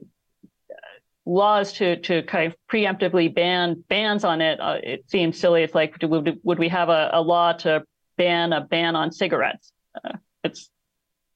laws 1.28 1.74
to 1.74 1.96
to 2.00 2.22
kind 2.22 2.50
of 2.50 2.58
preemptively 2.70 3.32
ban 3.32 3.84
bans 3.88 4.24
on 4.24 4.40
it, 4.40 4.58
uh, 4.60 4.78
it 4.82 5.04
seems 5.08 5.38
silly. 5.38 5.62
It's 5.62 5.74
like 5.74 5.96
would 6.02 6.40
would 6.42 6.58
we 6.58 6.68
have 6.68 6.88
a, 6.88 7.10
a 7.12 7.20
law 7.20 7.52
to 7.52 7.84
ban 8.16 8.52
a 8.52 8.62
ban 8.62 8.96
on 8.96 9.12
cigarettes? 9.12 9.72
Uh, 10.02 10.14
it's 10.42 10.70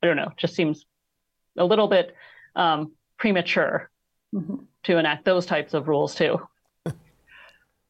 I 0.03 0.07
don't 0.07 0.17
know, 0.17 0.33
just 0.37 0.55
seems 0.55 0.87
a 1.59 1.65
little 1.65 1.89
bit 1.89 2.17
um, 2.57 2.93
premature 3.19 3.91
mm-hmm. 4.35 4.57
to 4.85 4.97
enact 4.97 5.25
those 5.25 5.47
types 5.47 5.75
of 5.75 5.87
rules 5.87 6.15
too. 6.15 6.41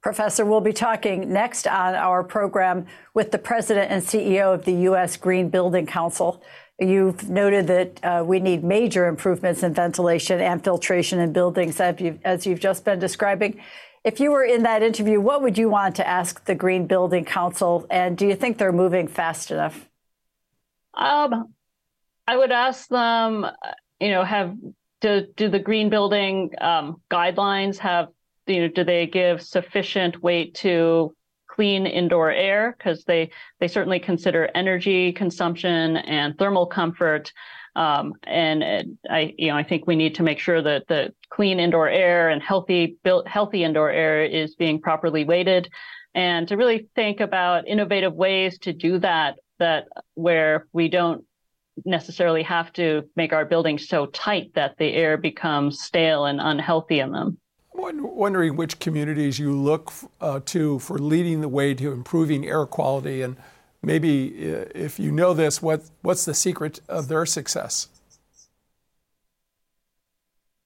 Professor, 0.03 0.45
we'll 0.45 0.61
be 0.61 0.73
talking 0.73 1.33
next 1.33 1.67
on 1.69 1.95
our 1.95 2.25
program 2.25 2.87
with 3.15 3.31
the 3.31 3.39
president 3.39 3.93
and 3.93 4.03
CEO 4.03 4.53
of 4.53 4.65
the 4.65 4.73
U.S. 4.73 5.17
Green 5.17 5.49
Building 5.49 5.87
Council. 5.87 6.43
You've 6.83 7.31
noted 7.31 7.67
that 7.69 8.05
uh, 8.05 8.25
we 8.25 8.41
need 8.41 8.65
major 8.65 9.07
improvements 9.07 9.63
in 9.63 9.73
ventilation 9.73 10.41
and 10.41 10.63
filtration 10.63 11.21
in 11.21 11.33
buildings, 11.33 11.81
as 11.81 12.01
you've, 12.01 12.19
as 12.25 12.45
you've 12.45 12.61
just 12.61 12.85
been 12.85 12.99
describing. 12.99 13.61
If 14.03 14.19
you 14.19 14.33
were 14.33 14.43
in 14.43 14.65
that 14.65 14.83
interview, 14.83 15.21
what 15.21 15.43
would 15.43 15.57
you 15.57 15.69
want 15.69 15.95
to 15.97 16.09
ask 16.09 16.45
the 16.45 16.57
Green 16.57 16.87
Building 16.87 17.25
Council? 17.25 17.87
And 17.89 18.19
do 18.19 18.27
you 18.27 18.35
think 18.35 18.59
they're 18.59 18.73
moving 18.73 19.07
fast 19.07 19.53
enough? 19.53 19.89
Um, 20.95 21.55
I 22.27 22.37
would 22.37 22.51
ask 22.51 22.89
them, 22.89 23.47
you 24.01 24.11
know, 24.11 24.25
have 24.25 24.57
do, 25.01 25.27
do 25.37 25.49
the 25.49 25.59
green 25.59 25.89
building 25.89 26.51
um, 26.61 27.01
guidelines 27.11 27.79
have, 27.79 28.09
you 28.47 28.63
know, 28.63 28.69
do 28.69 28.85
they 28.85 29.07
give 29.07 29.41
sufficient 29.41 30.23
weight 30.23 30.55
to 30.57 31.15
clean 31.53 31.87
indoor 31.87 32.31
air 32.31 32.75
because 32.77 33.05
they 33.05 33.31
they 33.61 33.69
certainly 33.69 34.01
consider 34.01 34.49
energy 34.55 35.13
consumption 35.13 35.97
and 35.99 36.37
thermal 36.39 36.67
comfort. 36.67 37.33
Um, 37.75 38.15
and, 38.25 38.63
and 38.63 38.99
I 39.09 39.35
you 39.37 39.49
know 39.49 39.57
I 39.57 39.63
think 39.63 39.87
we 39.87 39.97
need 39.97 40.15
to 40.17 40.23
make 40.23 40.39
sure 40.39 40.63
that 40.63 40.89
the 40.89 41.15
clean 41.31 41.61
indoor 41.61 41.89
air 41.89 42.31
and 42.31 42.43
healthy 42.43 42.97
built 43.05 43.29
healthy 43.29 43.65
indoor 43.65 43.91
air 43.91 44.25
is 44.25 44.55
being 44.55 44.81
properly 44.81 45.25
weighted, 45.25 45.69
and 46.15 46.49
to 46.49 46.57
really 46.57 46.89
think 46.95 47.21
about 47.21 47.69
innovative 47.69 48.15
ways 48.15 48.59
to 48.61 48.73
do 48.73 48.99
that 48.99 49.37
that 49.59 49.85
where 50.15 50.67
we 50.73 50.89
don't 50.89 51.25
necessarily 51.85 52.43
have 52.43 52.73
to 52.73 53.03
make 53.17 53.33
our 53.33 53.47
buildings 53.47 53.89
so 53.89 54.07
tight 54.07 54.53
that 54.55 54.77
the 54.77 54.93
air 54.93 55.17
becomes 55.17 55.81
stale 55.81 56.27
and 56.27 56.41
unhealthy 56.41 57.01
in 57.01 57.13
them 57.13 57.39
wondering 58.01 58.57
which 58.57 58.79
communities 58.79 59.39
you 59.39 59.53
look 59.53 59.93
uh, 60.21 60.41
to 60.47 60.79
for 60.79 60.99
leading 60.99 61.41
the 61.41 61.49
way 61.49 61.75
to 61.75 61.93
improving 61.93 62.47
air 62.47 62.67
quality, 62.67 63.23
and 63.23 63.37
maybe 63.83 64.55
uh, 64.55 64.65
if 64.75 64.99
you 64.99 65.11
know 65.11 65.35
this, 65.35 65.61
what 65.61 65.83
what's 66.03 66.25
the 66.25 66.35
secret 66.35 66.81
of 66.89 67.09
their 67.09 67.27
success? 67.27 67.89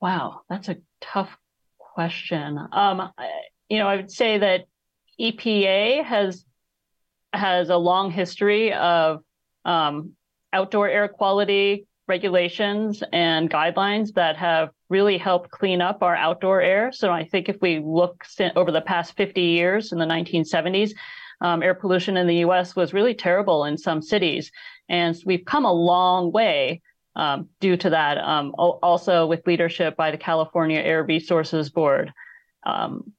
Wow, 0.01 0.43
that's 0.49 0.69
a 0.69 0.77
tough 1.01 1.37
question. 1.79 2.59
Um, 2.73 3.11
you 3.69 3.79
know, 3.79 3.89
I 3.89 3.97
would 3.97 4.11
say 4.11 4.39
that 4.39 4.67
EPA 5.21 6.05
has 6.05 6.45
has 7.33 7.71
a 7.71 7.77
long 7.77 8.11
history 8.11 8.73
of 8.73 9.23
um, 9.65 10.13
outdoor 10.53 10.89
air 10.89 11.09
quality 11.09 11.87
regulations 12.09 13.03
and 13.13 13.51
guidelines 13.51 14.15
that 14.15 14.37
have 14.37 14.71
really 14.89 15.19
help 15.19 15.51
clean 15.51 15.81
up 15.81 16.03
our 16.03 16.15
outdoor 16.15 16.61
air. 16.61 16.93
So 16.93 17.11
I 17.11 17.25
think 17.25 17.49
if 17.49 17.57
we 17.61 17.81
look 17.81 18.25
over 18.55 18.71
the 18.71 18.81
past 18.81 19.17
50 19.17 19.41
years 19.41 19.93
in 19.93 19.99
the 19.99 20.05
1970s, 20.05 20.93
um, 21.41 21.63
air 21.63 21.75
pollution 21.75 22.17
in 22.17 22.27
the 22.27 22.37
US 22.37 22.75
was 22.75 22.95
really 22.95 23.15
terrible 23.15 23.65
in 23.65 23.77
some 23.77 24.01
cities. 24.01 24.51
And 24.89 25.17
we've 25.27 25.45
come 25.45 25.65
a 25.65 25.73
long 25.73 26.33
way 26.33 26.83
um, 27.15 27.49
due 27.61 27.77
to 27.79 27.91
that, 27.91 28.19
um, 28.19 28.55
also 28.57 29.27
with 29.27 29.47
leadership 29.47 29.97
by 29.97 30.11
the 30.11 30.19
California 30.19 30.79
Air 30.79 31.03
Resources 31.03 31.71
Board. 31.71 32.13
Um, 32.65 33.13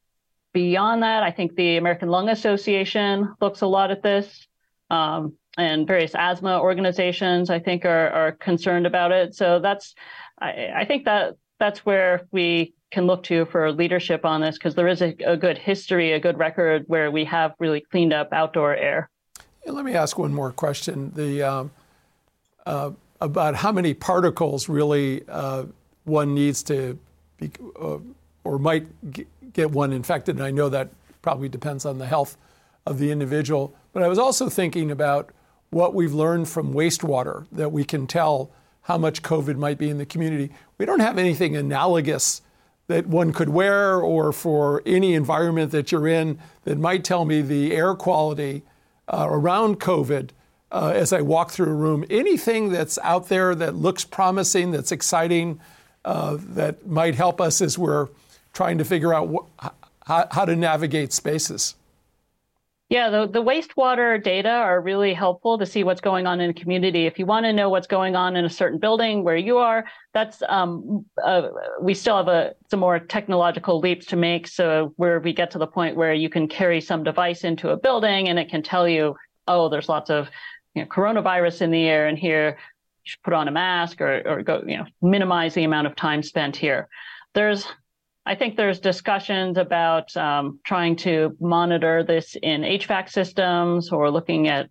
beyond 0.53 1.03
that, 1.03 1.23
I 1.23 1.31
think 1.31 1.55
the 1.55 1.77
American 1.77 2.09
Lung 2.09 2.29
Association 2.29 3.33
looks 3.41 3.61
a 3.61 3.67
lot 3.67 3.91
at 3.91 4.03
this. 4.03 4.47
Um, 4.89 5.33
and 5.57 5.87
various 5.87 6.13
asthma 6.13 6.59
organizations, 6.61 7.49
I 7.49 7.59
think, 7.59 7.83
are, 7.83 8.09
are 8.09 8.31
concerned 8.33 8.85
about 8.85 9.11
it. 9.11 9.33
So 9.33 9.59
that's, 9.59 9.95
I, 10.39 10.69
I 10.75 10.85
think 10.85 11.05
that 11.05 11.35
that's 11.59 11.85
where 11.85 12.27
we 12.31 12.73
can 12.91 13.05
look 13.05 13.23
to 13.23 13.45
for 13.45 13.71
leadership 13.71 14.25
on 14.25 14.41
this 14.41 14.57
because 14.57 14.75
there 14.75 14.87
is 14.87 15.01
a, 15.01 15.15
a, 15.25 15.35
good 15.35 15.57
history, 15.57 16.13
a 16.13 16.19
good 16.19 16.37
record 16.37 16.83
where 16.87 17.11
we 17.11 17.25
have 17.25 17.53
really 17.59 17.81
cleaned 17.81 18.13
up 18.13 18.31
outdoor 18.31 18.75
air. 18.75 19.09
let 19.65 19.83
me 19.83 19.93
ask 19.93 20.17
one 20.17 20.33
more 20.33 20.51
question: 20.51 21.11
the 21.15 21.43
um, 21.43 21.71
uh, 22.65 22.91
about 23.19 23.55
how 23.55 23.71
many 23.71 23.93
particles 23.93 24.69
really 24.69 25.23
uh, 25.27 25.65
one 26.05 26.33
needs 26.33 26.63
to 26.63 26.97
be, 27.37 27.51
uh, 27.79 27.97
or 28.43 28.59
might 28.59 28.87
get 29.53 29.71
one 29.71 29.91
infected. 29.91 30.35
And 30.35 30.45
I 30.45 30.51
know 30.51 30.69
that 30.69 30.89
probably 31.21 31.49
depends 31.49 31.85
on 31.85 31.97
the 31.97 32.05
health 32.05 32.37
of 32.85 32.99
the 32.99 33.11
individual. 33.11 33.75
But 33.91 34.03
I 34.03 34.07
was 34.07 34.19
also 34.19 34.49
thinking 34.49 34.91
about 34.91 35.31
what 35.69 35.93
we've 35.93 36.13
learned 36.13 36.47
from 36.47 36.73
wastewater 36.73 37.45
that 37.51 37.71
we 37.71 37.83
can 37.83 38.07
tell 38.07 38.51
how 38.87 38.97
much 38.97 39.21
COVID 39.21 39.57
might 39.57 39.77
be 39.77 39.89
in 39.89 39.97
the 39.97 40.05
community. 40.05 40.49
We 40.77 40.85
don't 40.85 41.01
have 41.01 41.17
anything 41.17 41.57
analogous 41.57 42.41
that 42.87 43.05
one 43.05 43.33
could 43.33 43.49
wear 43.49 43.99
or 43.99 44.31
for 44.31 44.81
any 44.85 45.13
environment 45.13 45.73
that 45.73 45.91
you're 45.91 46.07
in 46.07 46.39
that 46.63 46.77
might 46.77 47.03
tell 47.03 47.25
me 47.25 47.41
the 47.41 47.75
air 47.75 47.95
quality 47.95 48.63
uh, 49.09 49.27
around 49.29 49.81
COVID 49.81 50.29
uh, 50.71 50.93
as 50.95 51.11
I 51.11 51.19
walk 51.19 51.51
through 51.51 51.69
a 51.69 51.73
room. 51.73 52.05
Anything 52.09 52.71
that's 52.71 52.97
out 52.99 53.27
there 53.27 53.53
that 53.55 53.75
looks 53.75 54.05
promising, 54.05 54.71
that's 54.71 54.93
exciting, 54.93 55.59
uh, 56.05 56.37
that 56.39 56.87
might 56.87 57.15
help 57.15 57.41
us 57.41 57.59
as 57.61 57.77
we're 57.77 58.07
trying 58.53 58.77
to 58.77 58.85
figure 58.85 59.13
out 59.13 59.29
wh- 59.29 59.67
how, 60.05 60.27
how 60.31 60.45
to 60.45 60.55
navigate 60.55 61.11
spaces. 61.11 61.75
Yeah, 62.89 63.09
the, 63.09 63.27
the 63.27 63.43
wastewater 63.43 64.21
data 64.23 64.49
are 64.49 64.79
really 64.79 65.13
helpful 65.13 65.57
to 65.57 65.65
see 65.65 65.83
what's 65.83 65.99
going 65.99 66.25
on 66.25 66.39
in 66.39 66.51
a 66.51 66.53
community. 66.53 67.05
If 67.05 67.19
you 67.19 67.25
want 67.25 67.45
to 67.45 67.51
know 67.51 67.69
what's 67.69 67.87
going 67.87 68.15
on 68.15 68.37
in 68.37 68.45
a 68.45 68.49
certain 68.49 68.79
building 68.79 69.25
where 69.25 69.35
you 69.35 69.57
are, 69.57 69.83
that's 70.13 70.41
um, 70.47 71.05
uh, 71.21 71.49
we 71.81 71.93
still 71.93 72.15
have 72.15 72.29
a, 72.29 72.53
some 72.69 72.79
more 72.79 72.97
technological 72.97 73.79
leaps 73.81 74.05
to 74.07 74.15
make. 74.15 74.47
So 74.47 74.93
where 74.95 75.19
we 75.19 75.33
get 75.33 75.51
to 75.51 75.57
the 75.57 75.67
point 75.67 75.97
where 75.97 76.13
you 76.13 76.29
can 76.29 76.47
carry 76.47 76.79
some 76.79 77.03
device 77.03 77.43
into 77.43 77.71
a 77.71 77.77
building 77.77 78.29
and 78.29 78.39
it 78.39 78.49
can 78.49 78.63
tell 78.63 78.87
you, 78.87 79.17
oh, 79.49 79.67
there's 79.67 79.89
lots 79.89 80.09
of 80.09 80.29
you 80.73 80.83
know, 80.83 80.87
coronavirus 80.87 81.63
in 81.63 81.71
the 81.71 81.83
air, 81.83 82.07
and 82.07 82.17
here 82.17 82.49
you 82.51 82.55
should 83.03 83.23
put 83.23 83.33
on 83.33 83.49
a 83.49 83.51
mask 83.51 83.99
or 83.99 84.21
or 84.25 84.43
go 84.43 84.63
you 84.65 84.77
know 84.77 84.85
minimize 85.01 85.55
the 85.55 85.63
amount 85.63 85.87
of 85.87 85.95
time 85.95 86.23
spent 86.23 86.55
here. 86.55 86.87
There's 87.33 87.65
I 88.27 88.35
think 88.35 88.57
there's 88.57 88.81
discussions 88.81 89.57
about 89.57 90.15
um, 90.17 90.59
trying 90.65 90.97
to 90.97 91.37
monitor 91.39 92.03
this 92.03 92.35
in 92.35 92.61
HVAC 92.61 93.09
systems 93.09 93.89
or 93.89 94.11
looking 94.11 94.49
at 94.49 94.69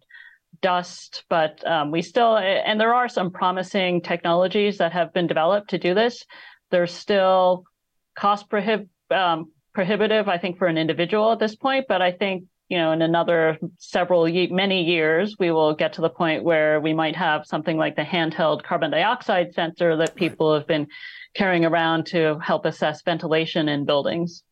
dust, 0.61 1.25
but 1.31 1.67
um, 1.67 1.91
we 1.91 2.03
still, 2.03 2.37
and 2.37 2.79
there 2.79 2.93
are 2.93 3.09
some 3.09 3.31
promising 3.31 4.03
technologies 4.03 4.77
that 4.77 4.93
have 4.93 5.15
been 5.15 5.27
developed 5.27 5.71
to 5.71 5.79
do 5.79 5.95
this. 5.95 6.27
They're 6.71 6.87
still 6.87 7.65
cost 8.15 8.51
prohib- 8.51 8.91
um, 9.11 9.51
prohibitive, 9.73 10.29
I 10.29 10.37
think, 10.37 10.59
for 10.59 10.67
an 10.67 10.77
individual 10.77 11.33
at 11.33 11.39
this 11.39 11.57
point, 11.57 11.87
but 11.89 12.03
I 12.03 12.13
think 12.13 12.45
you 12.69 12.77
know 12.77 12.93
in 12.93 13.01
another 13.01 13.59
several 13.79 14.27
many 14.51 14.83
years 14.83 15.37
we 15.39 15.51
will 15.53 15.73
get 15.75 15.95
to 15.95 16.01
the 16.01 16.11
point 16.11 16.43
where 16.43 16.81
we 16.81 16.93
might 16.93 17.15
have 17.15 17.47
something 17.47 17.77
like 17.77 17.95
the 17.95 18.03
handheld 18.03 18.65
carbon 18.65 18.91
dioxide 18.91 19.55
sensor 19.55 19.97
that 19.97 20.17
people 20.17 20.53
have 20.53 20.67
been 20.67 20.89
carrying 21.37 21.65
around 21.65 22.07
to 22.07 22.39
help 22.39 22.65
assess 22.65 23.03
ventilation 23.03 23.69
in 23.69 23.85
buildings. 23.85 24.43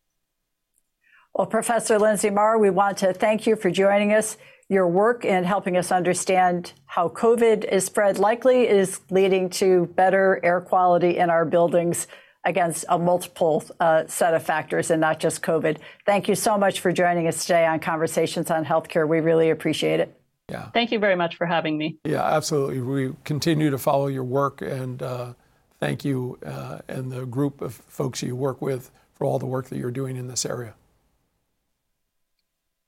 Well, 1.33 1.47
Professor 1.47 1.97
Linsey 1.97 2.33
Marr, 2.33 2.57
we 2.57 2.69
want 2.69 2.97
to 2.99 3.11
thank 3.11 3.45
you 3.45 3.55
for 3.55 3.69
joining 3.69 4.13
us. 4.13 4.37
Your 4.69 4.87
work 4.87 5.25
in 5.25 5.43
helping 5.43 5.77
us 5.77 5.91
understand 5.91 6.73
how 6.85 7.09
COVID 7.09 7.65
is 7.65 7.85
spread 7.85 8.17
likely 8.17 8.67
is 8.67 9.01
leading 9.09 9.49
to 9.51 9.87
better 9.95 10.39
air 10.43 10.61
quality 10.61 11.17
in 11.17 11.29
our 11.29 11.45
buildings 11.45 12.07
against 12.45 12.85
a 12.89 12.97
multiple 12.97 13.63
uh, 13.79 14.03
set 14.07 14.33
of 14.33 14.43
factors 14.43 14.91
and 14.91 15.01
not 15.01 15.19
just 15.19 15.41
COVID. 15.41 15.77
Thank 16.05 16.27
you 16.27 16.35
so 16.35 16.57
much 16.57 16.79
for 16.79 16.91
joining 16.91 17.27
us 17.27 17.41
today 17.41 17.65
on 17.65 17.79
Conversations 17.79 18.49
on 18.49 18.63
Healthcare. 18.63 19.07
We 19.07 19.19
really 19.19 19.49
appreciate 19.49 19.99
it. 19.99 20.19
Yeah. 20.49 20.69
Thank 20.69 20.91
you 20.91 20.99
very 20.99 21.15
much 21.15 21.35
for 21.35 21.47
having 21.47 21.77
me. 21.77 21.97
Yeah, 22.05 22.23
absolutely. 22.23 22.81
We 22.81 23.15
continue 23.23 23.71
to 23.71 23.79
follow 23.79 24.07
your 24.07 24.23
work 24.23 24.61
and 24.61 25.01
uh, 25.01 25.33
thank 25.79 26.05
you 26.05 26.37
uh, 26.45 26.79
and 26.87 27.11
the 27.11 27.25
group 27.25 27.61
of 27.61 27.73
folks 27.73 28.21
you 28.21 28.35
work 28.35 28.61
with 28.61 28.91
for 29.13 29.25
all 29.25 29.39
the 29.39 29.45
work 29.45 29.67
that 29.69 29.77
you're 29.77 29.91
doing 29.91 30.17
in 30.17 30.27
this 30.27 30.45
area. 30.45 30.73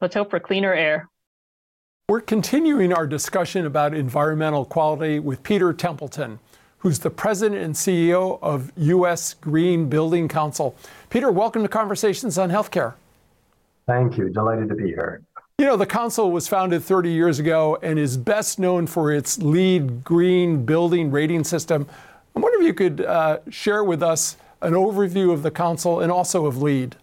Let's 0.01 0.15
hope 0.15 0.29
for 0.29 0.39
cleaner 0.39 0.73
air. 0.73 1.09
We're 2.09 2.21
continuing 2.21 2.93
our 2.93 3.07
discussion 3.07 3.65
about 3.65 3.93
environmental 3.93 4.63
quality 4.63 5.19
with 5.19 5.43
Peter 5.43 5.73
Templeton, 5.73 6.39
who's 6.79 6.99
the 6.99 7.09
president 7.09 7.61
and 7.61 7.73
CEO 7.73 8.39
of 8.41 8.71
U.S. 8.77 9.33
Green 9.33 9.89
Building 9.89 10.27
Council. 10.27 10.75
Peter, 11.09 11.31
welcome 11.31 11.63
to 11.63 11.67
Conversations 11.67 12.37
on 12.37 12.49
Healthcare. 12.49 12.93
Thank 13.87 14.17
you. 14.17 14.29
Delighted 14.29 14.69
to 14.69 14.75
be 14.75 14.87
here. 14.87 15.21
You 15.57 15.65
know, 15.65 15.75
the 15.75 15.87
council 15.87 16.31
was 16.31 16.47
founded 16.47 16.83
30 16.83 17.09
years 17.09 17.39
ago 17.39 17.79
and 17.81 17.97
is 17.97 18.15
best 18.15 18.59
known 18.59 18.85
for 18.85 19.11
its 19.11 19.39
LEED 19.39 20.03
green 20.03 20.65
building 20.65 21.09
rating 21.09 21.43
system, 21.43 21.87
I 22.37 22.39
wonder 22.39 22.59
if 22.59 22.67
you 22.67 22.73
could 22.75 23.01
uh, 23.01 23.39
share 23.49 23.83
with 23.83 24.03
us 24.03 24.37
an 24.61 24.73
overview 24.73 25.33
of 25.33 25.41
the 25.41 25.49
council 25.49 26.01
and 26.01 26.11
also 26.11 26.45
of 26.45 26.61
LEED. 26.61 26.95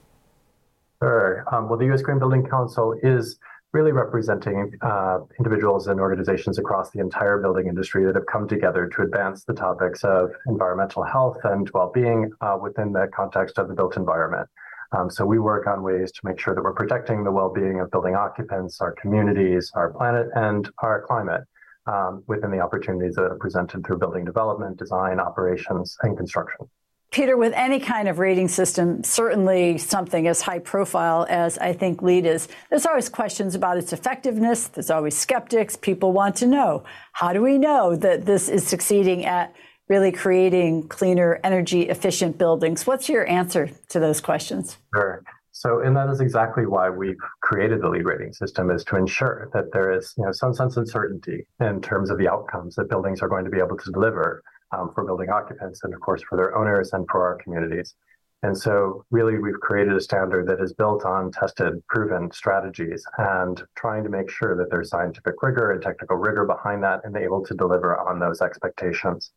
Sure. 1.02 1.44
Um, 1.52 1.68
well, 1.68 1.76
the 1.76 1.86
U.S. 1.86 2.02
Green 2.02 2.20
Building 2.20 2.46
Council 2.46 2.94
is 3.02 3.36
really 3.72 3.90
representing 3.90 4.70
uh, 4.82 5.18
individuals 5.40 5.88
and 5.88 5.98
organizations 5.98 6.60
across 6.60 6.92
the 6.92 7.00
entire 7.00 7.38
building 7.38 7.66
industry 7.66 8.04
that 8.04 8.14
have 8.14 8.26
come 8.26 8.46
together 8.46 8.88
to 8.94 9.02
advance 9.02 9.42
the 9.42 9.54
topics 9.54 10.04
of 10.04 10.30
environmental 10.46 11.02
health 11.02 11.38
and 11.42 11.68
well-being 11.74 12.30
uh, 12.40 12.56
within 12.62 12.92
the 12.92 13.08
context 13.12 13.58
of 13.58 13.66
the 13.66 13.74
built 13.74 13.96
environment. 13.96 14.48
Um, 14.96 15.10
so 15.10 15.26
we 15.26 15.40
work 15.40 15.66
on 15.66 15.82
ways 15.82 16.12
to 16.12 16.20
make 16.22 16.38
sure 16.38 16.54
that 16.54 16.62
we're 16.62 16.74
protecting 16.74 17.24
the 17.24 17.32
well-being 17.32 17.80
of 17.80 17.90
building 17.90 18.14
occupants, 18.14 18.80
our 18.80 18.92
communities, 18.92 19.72
our 19.74 19.92
planet, 19.92 20.28
and 20.36 20.70
our 20.78 21.02
climate 21.02 21.42
Um, 21.86 22.24
within 22.26 22.50
the 22.50 22.60
opportunities 22.60 23.14
that 23.16 23.24
are 23.24 23.36
presented 23.38 23.84
through 23.84 23.98
building 23.98 24.24
development, 24.24 24.78
design, 24.78 25.20
operations, 25.20 25.94
and 26.02 26.16
construction. 26.16 26.66
Peter, 27.14 27.36
with 27.36 27.52
any 27.52 27.78
kind 27.78 28.08
of 28.08 28.18
rating 28.18 28.48
system, 28.48 29.04
certainly 29.04 29.78
something 29.78 30.26
as 30.26 30.40
high 30.40 30.58
profile 30.58 31.26
as 31.28 31.58
I 31.58 31.72
think 31.72 32.02
LEED 32.02 32.26
is, 32.26 32.48
there's 32.70 32.86
always 32.86 33.08
questions 33.08 33.54
about 33.54 33.76
its 33.76 33.92
effectiveness. 33.92 34.66
There's 34.66 34.90
always 34.90 35.16
skeptics. 35.16 35.76
People 35.76 36.12
want 36.12 36.34
to 36.36 36.46
know 36.46 36.82
how 37.12 37.32
do 37.32 37.40
we 37.40 37.56
know 37.56 37.94
that 37.94 38.26
this 38.26 38.48
is 38.48 38.66
succeeding 38.66 39.24
at 39.26 39.54
really 39.88 40.10
creating 40.10 40.88
cleaner, 40.88 41.38
energy 41.44 41.82
efficient 41.82 42.38
buildings? 42.38 42.86
What's 42.86 43.08
your 43.08 43.28
answer 43.28 43.70
to 43.90 44.00
those 44.00 44.20
questions? 44.20 44.78
Sure. 44.92 45.22
So, 45.56 45.82
and 45.82 45.96
that 45.96 46.10
is 46.10 46.20
exactly 46.20 46.66
why 46.66 46.90
we've 46.90 47.16
created 47.40 47.80
the 47.80 47.88
LEED 47.88 48.04
rating 48.04 48.32
system 48.32 48.72
is 48.72 48.82
to 48.86 48.96
ensure 48.96 49.50
that 49.54 49.72
there 49.72 49.92
is, 49.92 50.12
you 50.18 50.24
know, 50.24 50.32
some 50.32 50.52
sense 50.52 50.76
of 50.76 50.90
certainty 50.90 51.46
in 51.60 51.80
terms 51.80 52.10
of 52.10 52.18
the 52.18 52.28
outcomes 52.28 52.74
that 52.74 52.90
buildings 52.90 53.22
are 53.22 53.28
going 53.28 53.44
to 53.44 53.52
be 53.52 53.60
able 53.60 53.76
to 53.76 53.92
deliver 53.92 54.42
um, 54.72 54.90
for 54.92 55.04
building 55.04 55.30
occupants 55.30 55.84
and, 55.84 55.94
of 55.94 56.00
course, 56.00 56.24
for 56.28 56.36
their 56.36 56.58
owners 56.58 56.92
and 56.92 57.06
for 57.08 57.24
our 57.24 57.36
communities. 57.36 57.94
And 58.42 58.58
so, 58.58 59.04
really, 59.12 59.38
we've 59.38 59.60
created 59.60 59.94
a 59.94 60.00
standard 60.00 60.48
that 60.48 60.60
is 60.60 60.72
built 60.72 61.04
on 61.04 61.30
tested, 61.30 61.86
proven 61.86 62.32
strategies 62.32 63.06
and 63.18 63.62
trying 63.76 64.02
to 64.02 64.10
make 64.10 64.30
sure 64.30 64.56
that 64.56 64.72
there's 64.72 64.90
scientific 64.90 65.40
rigor 65.40 65.70
and 65.70 65.80
technical 65.80 66.16
rigor 66.16 66.46
behind 66.46 66.82
that 66.82 67.02
and 67.04 67.16
able 67.16 67.44
to 67.44 67.54
deliver 67.54 67.96
on 67.96 68.18
those 68.18 68.40
expectations. 68.40 69.30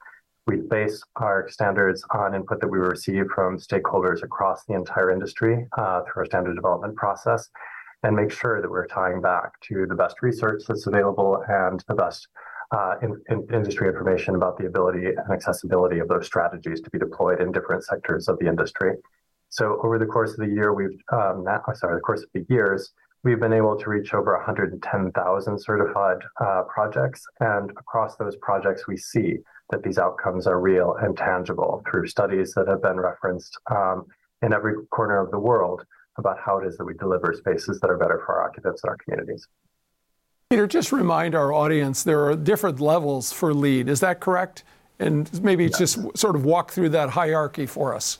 We 0.47 0.61
base 0.61 1.03
our 1.17 1.49
standards 1.49 2.05
on 2.11 2.33
input 2.33 2.61
that 2.61 2.69
we 2.69 2.79
receive 2.79 3.25
from 3.35 3.57
stakeholders 3.57 4.23
across 4.23 4.63
the 4.63 4.75
entire 4.75 5.11
industry 5.11 5.67
uh, 5.77 6.03
through 6.03 6.21
our 6.21 6.25
standard 6.25 6.55
development 6.55 6.95
process 6.95 7.49
and 8.03 8.15
make 8.15 8.31
sure 8.31 8.61
that 8.61 8.71
we're 8.71 8.87
tying 8.87 9.19
back 9.19 9.59
to 9.63 9.85
the 9.87 9.95
best 9.95 10.21
research 10.21 10.63
that's 10.65 10.87
available 10.87 11.43
and 11.49 11.83
the 11.89 11.95
best 11.95 12.29
uh, 12.71 12.95
in, 13.01 13.21
in 13.29 13.45
industry 13.53 13.89
information 13.89 14.35
about 14.35 14.57
the 14.57 14.67
ability 14.67 15.07
and 15.07 15.31
accessibility 15.33 15.99
of 15.99 16.07
those 16.07 16.25
strategies 16.25 16.79
to 16.79 16.89
be 16.91 16.99
deployed 16.99 17.41
in 17.41 17.51
different 17.51 17.83
sectors 17.83 18.29
of 18.29 18.39
the 18.39 18.47
industry. 18.47 18.93
So 19.49 19.81
over 19.83 19.99
the 19.99 20.05
course 20.05 20.31
of 20.31 20.37
the 20.37 20.53
year, 20.53 20.73
we've 20.73 20.97
um, 21.11 21.43
not, 21.43 21.63
sorry, 21.75 21.95
the 21.95 22.01
course 22.01 22.23
of 22.23 22.29
the 22.33 22.45
years, 22.47 22.93
we've 23.23 23.39
been 23.39 23.53
able 23.53 23.77
to 23.77 23.89
reach 23.89 24.13
over 24.13 24.33
110,000 24.37 25.59
certified 25.59 26.19
uh, 26.39 26.63
projects, 26.73 27.25
and 27.41 27.71
across 27.71 28.15
those 28.15 28.37
projects, 28.37 28.87
we 28.87 28.95
see 28.95 29.39
that 29.69 29.83
these 29.83 29.97
outcomes 29.97 30.47
are 30.47 30.59
real 30.59 30.95
and 31.01 31.17
tangible 31.17 31.83
through 31.89 32.07
studies 32.07 32.53
that 32.53 32.67
have 32.67 32.81
been 32.81 32.99
referenced 32.99 33.57
um, 33.69 34.05
in 34.41 34.53
every 34.53 34.75
corner 34.87 35.19
of 35.19 35.31
the 35.31 35.39
world 35.39 35.83
about 36.17 36.37
how 36.39 36.57
it 36.57 36.65
is 36.65 36.77
that 36.77 36.85
we 36.85 36.93
deliver 36.95 37.33
spaces 37.33 37.79
that 37.79 37.89
are 37.89 37.97
better 37.97 38.21
for 38.25 38.35
our 38.39 38.49
occupants 38.49 38.83
and 38.83 38.89
our 38.89 38.97
communities. 38.97 39.47
Peter, 40.49 40.65
just 40.65 40.91
remind 40.91 41.35
our 41.35 41.51
audience 41.51 42.03
there 42.03 42.25
are 42.25 42.35
different 42.35 42.79
levels 42.79 43.31
for 43.33 43.53
LEED. 43.53 43.89
Is 43.89 43.99
that 43.99 44.21
correct? 44.21 44.63
And 44.99 45.29
maybe 45.43 45.65
yeah. 45.65 45.77
just 45.77 45.99
sort 46.17 46.35
of 46.35 46.45
walk 46.45 46.71
through 46.71 46.89
that 46.89 47.09
hierarchy 47.09 47.65
for 47.65 47.93
us. 47.93 48.19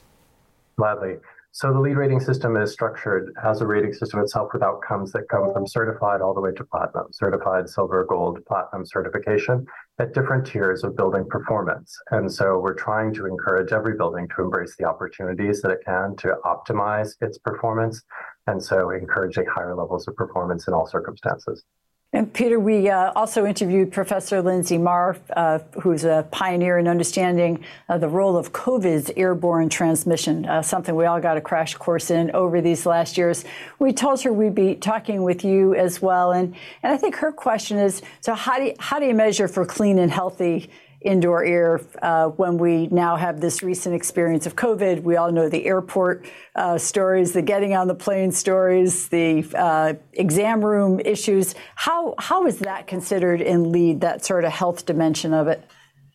Gladly. 0.78 1.16
So 1.54 1.74
the 1.74 1.80
LEED 1.80 1.98
rating 1.98 2.20
system 2.20 2.56
is 2.58 2.72
structured 2.72 3.34
as 3.44 3.62
a 3.62 3.66
rating 3.66 3.94
system 3.94 4.20
itself 4.20 4.50
with 4.54 4.62
outcomes 4.62 5.12
that 5.14 5.28
come 5.30 5.52
from 5.54 5.66
certified 5.66 6.22
all 6.22 6.36
the 6.36 6.42
way 6.42 6.52
to 6.52 6.64
platinum, 6.64 7.08
certified 7.12 7.68
silver, 7.68 8.06
gold, 8.06 8.46
platinum 8.46 8.86
certification 8.86 9.66
at 10.00 10.14
different 10.14 10.46
tiers 10.46 10.84
of 10.84 10.96
building 10.96 11.26
performance. 11.28 11.98
And 12.12 12.32
so 12.32 12.60
we're 12.60 12.76
trying 12.76 13.14
to 13.16 13.26
encourage 13.26 13.72
every 13.72 13.96
building 13.96 14.28
to 14.36 14.44
embrace 14.44 14.76
the 14.78 14.86
opportunities 14.86 15.62
that 15.62 15.72
it 15.72 15.80
can 15.84 16.16
to 16.18 16.36
optimize 16.46 17.16
its 17.22 17.38
performance. 17.40 18.04
And 18.46 18.64
so 18.64 18.92
encouraging 18.92 19.46
higher 19.48 19.76
levels 19.76 20.08
of 20.08 20.16
performance 20.16 20.68
in 20.68 20.74
all 20.74 20.86
circumstances. 20.86 21.64
And 22.17 22.34
Peter, 22.34 22.60
we 22.60 22.89
uh, 22.89 23.12
also 23.15 23.45
interviewed 23.45 23.91
Professor 23.91 24.41
Linsey 24.41 24.82
Marr, 24.82 25.17
uh, 25.36 25.60
who's 25.84 26.03
a 26.03 26.27
pioneer 26.32 26.80
in 26.80 26.88
understanding 26.88 27.63
uh, 27.89 27.99
the 27.99 28.08
role 28.08 28.36
of 28.36 28.53
COVID's 28.53 29.12
airborne 29.15 29.69
transmission, 29.69 30.43
uh, 30.47 30.63
something 30.63 30.95
we 30.95 31.06
all 31.06 31.21
got 31.21 31.38
a 31.38 31.41
crash 31.41 31.75
course 31.75 32.10
in 32.10 32.32
over 32.32 32.60
these 32.60 32.88
last 32.88 33.19
years. 33.19 33.45
We 33.77 33.93
told 33.93 34.19
her 34.23 34.34
we'd 34.34 34.56
be 34.56 34.73
talking 34.73 35.21
with 35.21 35.45
you 35.45 35.75
as 35.75 36.01
well. 36.01 36.32
And, 36.32 36.56
and 36.82 36.91
I 36.91 36.97
think 36.97 37.17
her 37.17 37.32
question 37.32 37.77
is, 37.77 38.01
so 38.21 38.34
how 38.34 38.58
do 38.58 38.63
you, 38.63 38.73
how 38.80 38.97
do 38.97 39.06
you 39.06 39.13
measure 39.13 39.47
for 39.47 39.63
clean 39.63 39.99
and 39.99 40.12
healthy 40.12 40.71
indoor 41.02 41.44
air 41.44 41.82
uh, 42.02 42.28
when 42.30 42.58
we 42.58 42.88
now 42.88 43.16
have 43.16 43.40
this 43.40 43.62
recent 43.62 43.96
experience 43.96 44.46
of 44.46 44.56
COVID. 44.56 45.04
We 45.04 45.16
all 45.16 45.32
know 45.32 45.48
the 45.48 45.66
airport 45.66 46.26
uh, 46.56 46.78
stories, 46.78 47.34
the 47.34 47.42
getting 47.42 47.76
on 47.76 47.88
the 47.88 47.96
plane 47.96 48.32
stories, 48.32 49.08
the 49.10 49.46
uh, 49.56 49.94
exam 50.14 50.64
room 50.64 51.00
issues. 51.00 51.56
How 51.76 52.16
how 52.18 52.48
is 52.48 52.60
that 52.60 52.88
considered 52.88 53.42
in 53.42 53.72
LEED 53.72 54.02
That 54.02 54.26
sort 54.26 54.44
of 54.44 54.52
health 54.52 54.86
dimension 54.86 55.34
of 55.34 55.48
it. 55.48 55.64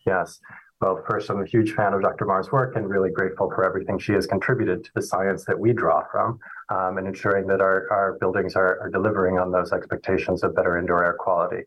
Yes. 0.05 0.39
Well, 0.81 1.01
first, 1.09 1.29
I'm 1.29 1.41
a 1.41 1.45
huge 1.45 1.71
fan 1.71 1.93
of 1.93 2.01
Dr. 2.01 2.25
Marr's 2.25 2.51
work 2.51 2.75
and 2.75 2.89
really 2.89 3.09
grateful 3.09 3.49
for 3.49 3.63
everything 3.63 3.97
she 3.97 4.11
has 4.11 4.27
contributed 4.27 4.83
to 4.83 4.91
the 4.95 5.01
science 5.01 5.45
that 5.45 5.57
we 5.57 5.71
draw 5.71 6.03
from 6.11 6.39
um, 6.69 6.97
and 6.97 7.07
ensuring 7.07 7.47
that 7.47 7.61
our, 7.61 7.87
our 7.89 8.17
buildings 8.19 8.57
are, 8.57 8.81
are 8.81 8.89
delivering 8.89 9.39
on 9.39 9.49
those 9.49 9.71
expectations 9.71 10.43
of 10.43 10.53
better 10.53 10.77
indoor 10.77 11.05
air 11.05 11.15
quality. 11.17 11.63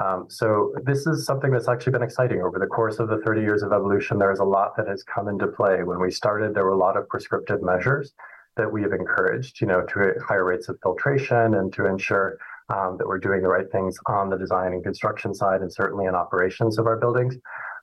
Um, 0.00 0.26
so 0.28 0.72
this 0.84 1.06
is 1.06 1.26
something 1.26 1.50
that's 1.50 1.68
actually 1.68 1.92
been 1.92 2.02
exciting 2.02 2.40
over 2.42 2.58
the 2.58 2.66
course 2.66 3.00
of 3.00 3.08
the 3.08 3.18
30 3.18 3.40
years 3.40 3.62
of 3.62 3.72
evolution. 3.72 4.18
There 4.18 4.30
is 4.30 4.38
a 4.38 4.44
lot 4.44 4.76
that 4.76 4.86
has 4.86 5.02
come 5.02 5.28
into 5.28 5.48
play. 5.48 5.82
When 5.82 6.00
we 6.00 6.10
started, 6.10 6.54
there 6.54 6.64
were 6.64 6.72
a 6.72 6.78
lot 6.78 6.96
of 6.96 7.08
prescriptive 7.08 7.62
measures 7.62 8.12
that 8.56 8.70
we 8.70 8.82
have 8.82 8.92
encouraged, 8.92 9.60
you 9.60 9.66
know, 9.66 9.82
to 9.82 10.14
higher 10.26 10.44
rates 10.44 10.68
of 10.68 10.78
filtration 10.82 11.54
and 11.54 11.72
to 11.72 11.86
ensure 11.86 12.38
um, 12.68 12.96
that 12.98 13.06
we're 13.06 13.18
doing 13.18 13.42
the 13.42 13.48
right 13.48 13.70
things 13.72 13.96
on 14.06 14.30
the 14.30 14.36
design 14.36 14.72
and 14.72 14.84
construction 14.84 15.34
side 15.34 15.62
and 15.62 15.72
certainly 15.72 16.06
in 16.06 16.14
operations 16.14 16.78
of 16.78 16.86
our 16.86 16.96
buildings. 16.96 17.36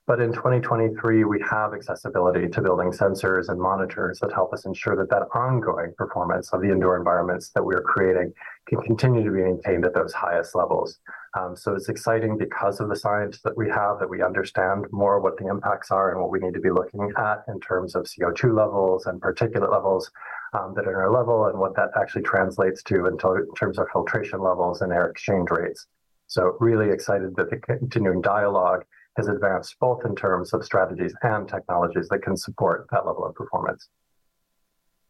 But 0.06 0.20
in 0.20 0.32
2023, 0.32 1.24
we 1.24 1.44
have 1.50 1.74
accessibility 1.74 2.48
to 2.48 2.62
building 2.62 2.92
sensors 2.92 3.48
and 3.48 3.60
monitors 3.60 4.20
that 4.20 4.32
help 4.32 4.52
us 4.52 4.64
ensure 4.64 4.94
that 4.94 5.10
that 5.10 5.26
ongoing 5.34 5.94
performance 5.98 6.52
of 6.52 6.60
the 6.60 6.70
indoor 6.70 6.96
environments 6.96 7.48
that 7.50 7.64
we're 7.64 7.82
creating 7.82 8.32
can 8.68 8.80
continue 8.82 9.24
to 9.24 9.30
be 9.32 9.42
maintained 9.42 9.84
at 9.84 9.94
those 9.94 10.12
highest 10.12 10.54
levels. 10.54 11.00
Um, 11.36 11.54
so 11.54 11.74
it's 11.74 11.90
exciting 11.90 12.38
because 12.38 12.80
of 12.80 12.88
the 12.88 12.96
science 12.96 13.40
that 13.42 13.56
we 13.56 13.68
have, 13.68 13.98
that 13.98 14.08
we 14.08 14.22
understand 14.22 14.86
more 14.90 15.20
what 15.20 15.36
the 15.36 15.48
impacts 15.48 15.90
are 15.90 16.10
and 16.10 16.20
what 16.20 16.30
we 16.30 16.38
need 16.38 16.54
to 16.54 16.60
be 16.60 16.70
looking 16.70 17.12
at 17.18 17.44
in 17.48 17.60
terms 17.60 17.94
of 17.94 18.04
CO2 18.04 18.56
levels 18.56 19.04
and 19.04 19.20
particulate 19.20 19.70
levels 19.70 20.10
um, 20.54 20.72
that 20.74 20.86
are 20.86 20.92
in 20.92 20.96
our 20.96 21.12
level 21.12 21.46
and 21.46 21.58
what 21.58 21.76
that 21.76 21.90
actually 22.00 22.22
translates 22.22 22.82
to 22.84 23.06
in, 23.06 23.14
in 23.14 23.54
terms 23.54 23.78
of 23.78 23.86
filtration 23.92 24.40
levels 24.40 24.80
and 24.80 24.92
air 24.92 25.10
exchange 25.10 25.48
rates. 25.50 25.86
So 26.26 26.56
really 26.58 26.90
excited 26.90 27.36
that 27.36 27.50
the 27.50 27.56
continuing 27.56 28.22
dialogue 28.22 28.84
has 29.18 29.28
advanced 29.28 29.76
both 29.78 30.06
in 30.06 30.14
terms 30.16 30.54
of 30.54 30.64
strategies 30.64 31.14
and 31.22 31.46
technologies 31.46 32.08
that 32.08 32.22
can 32.22 32.36
support 32.36 32.86
that 32.92 33.06
level 33.06 33.26
of 33.26 33.34
performance. 33.34 33.88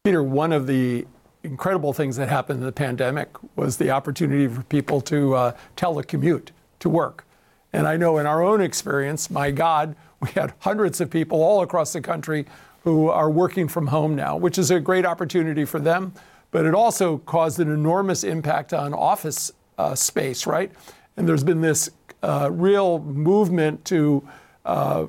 Peter, 0.04 0.22
one 0.22 0.52
of 0.52 0.66
the 0.66 1.06
incredible 1.46 1.92
things 1.92 2.16
that 2.16 2.28
happened 2.28 2.60
in 2.60 2.66
the 2.66 2.72
pandemic 2.72 3.28
was 3.56 3.76
the 3.76 3.90
opportunity 3.90 4.48
for 4.48 4.62
people 4.64 5.00
to 5.02 5.34
uh, 5.34 5.56
telecommute 5.76 6.48
to 6.80 6.88
work. 6.88 7.24
And 7.72 7.86
I 7.86 7.96
know 7.96 8.18
in 8.18 8.26
our 8.26 8.42
own 8.42 8.60
experience, 8.60 9.30
my 9.30 9.50
God, 9.50 9.96
we 10.20 10.28
had 10.30 10.52
hundreds 10.60 11.00
of 11.00 11.10
people 11.10 11.42
all 11.42 11.62
across 11.62 11.92
the 11.92 12.00
country 12.00 12.46
who 12.82 13.08
are 13.08 13.30
working 13.30 13.68
from 13.68 13.88
home 13.88 14.14
now, 14.14 14.36
which 14.36 14.58
is 14.58 14.70
a 14.70 14.80
great 14.80 15.04
opportunity 15.04 15.64
for 15.64 15.78
them. 15.78 16.12
But 16.50 16.64
it 16.64 16.74
also 16.74 17.18
caused 17.18 17.58
an 17.60 17.70
enormous 17.70 18.24
impact 18.24 18.72
on 18.72 18.94
office 18.94 19.52
uh, 19.78 19.94
space, 19.94 20.46
right? 20.46 20.70
And 21.16 21.28
there's 21.28 21.44
been 21.44 21.60
this 21.60 21.90
uh, 22.22 22.50
real 22.52 23.00
movement 23.00 23.84
to 23.86 24.26
uh, 24.64 25.06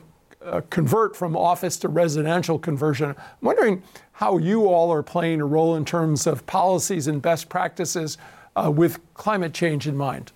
uh, 0.48 0.62
convert 0.70 1.16
from 1.16 1.36
office 1.36 1.78
to 1.78 1.88
residential 1.88 2.58
conversion. 2.58 3.10
I'm 3.10 3.16
wondering 3.42 3.84
how 4.14 4.38
you 4.38 4.68
all 4.68 4.92
are 4.92 5.04
playing 5.04 5.42
a 5.42 5.46
role 5.46 5.76
in 5.76 5.86
terms 5.86 6.26
of 6.26 6.46
policies 6.46 7.08
and 7.08 7.22
best 7.22 7.50
practices 7.50 8.18
uh, 8.56 8.72
with 8.72 9.00
climate 9.14 9.54
change 9.54 9.88
in 9.88 9.96
mind. 9.96 10.32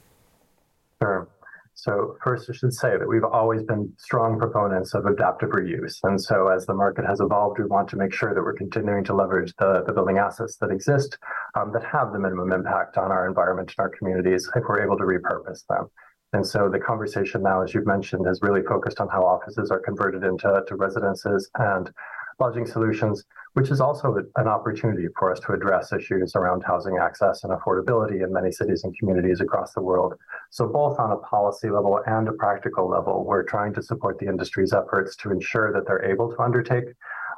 Sure. 1.02 1.28
So 1.74 2.16
first, 2.24 2.48
I 2.48 2.54
should 2.54 2.74
say 2.74 2.96
that 2.96 3.08
we've 3.08 3.24
always 3.24 3.64
been 3.64 3.92
strong 3.98 4.38
proponents 4.38 4.94
of 4.94 5.08
adaptive 5.08 5.50
reuse. 5.50 5.98
And 6.04 6.22
so 6.22 6.50
as 6.50 6.68
the 6.68 6.76
market 6.76 7.06
has 7.06 7.20
evolved, 7.20 7.58
we 7.58 7.66
want 7.66 7.90
to 7.90 7.96
make 7.96 8.14
sure 8.14 8.36
that 8.36 8.42
we're 8.42 8.54
continuing 8.54 9.04
to 9.06 9.16
leverage 9.16 9.52
the, 9.58 9.84
the 9.88 9.92
building 9.92 10.20
assets 10.20 10.58
that 10.58 10.70
exist 10.70 11.18
um, 11.56 11.72
that 11.74 11.84
have 11.84 12.14
the 12.14 12.20
minimum 12.20 12.52
impact 12.52 13.00
on 13.00 13.12
our 13.12 13.28
environment 13.28 13.74
and 13.76 13.84
our 13.84 13.90
communities 13.90 14.48
if 14.56 14.64
we're 14.70 14.84
able 14.84 14.96
to 14.98 15.06
repurpose 15.06 15.66
them. 15.68 15.90
And 16.34 16.48
so 16.48 16.70
the 16.70 16.80
conversation 16.80 17.44
now, 17.44 17.62
as 17.62 17.74
you've 17.74 17.86
mentioned, 17.86 18.26
is 18.28 18.42
really 18.42 18.62
focused 18.64 19.02
on 19.02 19.10
how 19.10 19.24
offices 19.24 19.70
are 19.70 19.80
converted 19.80 20.24
into 20.24 20.64
to 20.66 20.76
residences 20.76 21.50
and 21.56 21.92
lodging 22.40 22.66
solutions, 22.66 23.26
which 23.54 23.70
is 23.70 23.82
also 23.82 24.16
an 24.38 24.48
opportunity 24.48 25.08
for 25.20 25.32
us 25.32 25.40
to 25.42 25.52
address 25.52 25.92
issues 25.92 26.36
around 26.36 26.64
housing 26.64 26.98
access 26.98 27.44
and 27.44 27.54
affordability 27.54 28.24
in 28.24 28.32
many 28.32 28.52
cities 28.52 28.84
and 28.84 28.98
communities 28.98 29.42
across 29.42 29.74
the 29.74 29.82
world. 29.82 30.14
So 30.50 30.68
both 30.68 30.98
on 31.00 31.12
a 31.12 31.18
policy 31.18 31.70
level 31.70 32.02
and 32.08 32.28
a 32.30 32.34
practical 32.34 32.90
level, 32.90 33.26
we're 33.26 33.44
trying 33.44 33.74
to 33.74 33.84
support 33.84 34.18
the 34.18 34.28
industry's 34.28 34.74
efforts 34.74 35.16
to 35.18 35.32
ensure 35.32 35.72
that 35.74 35.86
they're 35.86 36.10
able 36.10 36.34
to 36.34 36.42
undertake 36.42 36.86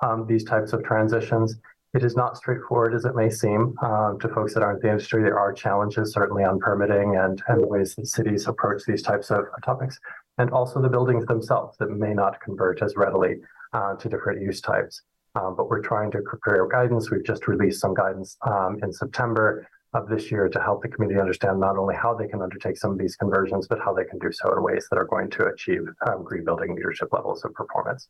um, 0.04 0.28
these 0.28 0.44
types 0.44 0.72
of 0.72 0.84
transitions 0.84 1.58
it 1.94 2.04
is 2.04 2.16
not 2.16 2.38
straightforward 2.38 2.96
as 2.96 3.06
it 3.06 3.16
may 3.16 3.30
seem 3.30 3.78
um, 3.84 4.18
to 4.20 4.28
folks 4.30 4.54
that 4.54 4.64
aren't 4.64 4.82
in 4.82 4.88
the 4.88 4.92
industry. 4.94 5.22
There 5.22 5.40
are 5.40 5.54
challenges, 5.54 6.12
certainly 6.12 6.44
on 6.44 6.60
permitting 6.60 7.16
and, 7.18 7.42
and 7.48 7.62
the 7.62 7.68
ways 7.68 7.94
that 7.96 8.08
cities 8.08 8.48
approach 8.48 8.82
these 8.86 9.04
types 9.04 9.30
of 9.30 9.46
topics, 9.64 10.00
and 10.40 10.50
also 10.50 10.82
the 10.82 10.90
buildings 10.90 11.26
themselves 11.26 11.78
that 11.78 11.92
may 11.92 12.14
not 12.14 12.42
convert 12.42 12.82
as 12.82 12.96
readily 12.96 13.36
uh, 13.74 13.96
to 13.96 14.10
different 14.10 14.42
use 14.42 14.60
types. 14.60 15.02
Um, 15.36 15.56
but 15.56 15.70
we're 15.70 15.82
trying 15.82 16.12
to 16.12 16.22
prepare 16.22 16.68
guidance. 16.68 17.12
We've 17.12 17.26
just 17.26 17.48
released 17.48 17.82
some 17.82 17.94
guidance 17.94 18.38
um, 18.42 18.80
in 18.84 18.92
September 18.92 19.68
of 19.94 20.10
this 20.10 20.32
year 20.32 20.50
to 20.50 20.60
help 20.60 20.82
the 20.82 20.88
community 20.88 21.20
understand 21.20 21.60
not 21.60 21.78
only 21.78 21.96
how 21.96 22.16
they 22.16 22.28
can 22.28 22.42
undertake 22.42 22.78
some 22.78 22.92
of 22.92 22.98
these 22.98 23.16
conversions, 23.16 23.68
but 23.68 23.80
how 23.80 23.94
they 23.94 24.06
can 24.06 24.18
do 24.18 24.32
so 24.32 24.52
in 24.52 24.64
ways 24.64 24.88
that 24.90 24.98
are 24.98 25.06
going 25.06 25.30
to 25.30 25.46
achieve 25.46 25.82
um, 26.08 26.24
green 26.24 26.44
building 26.44 26.76
leadership 26.76 27.10
levels 27.12 27.46
of 27.46 27.54
performance. 27.54 28.08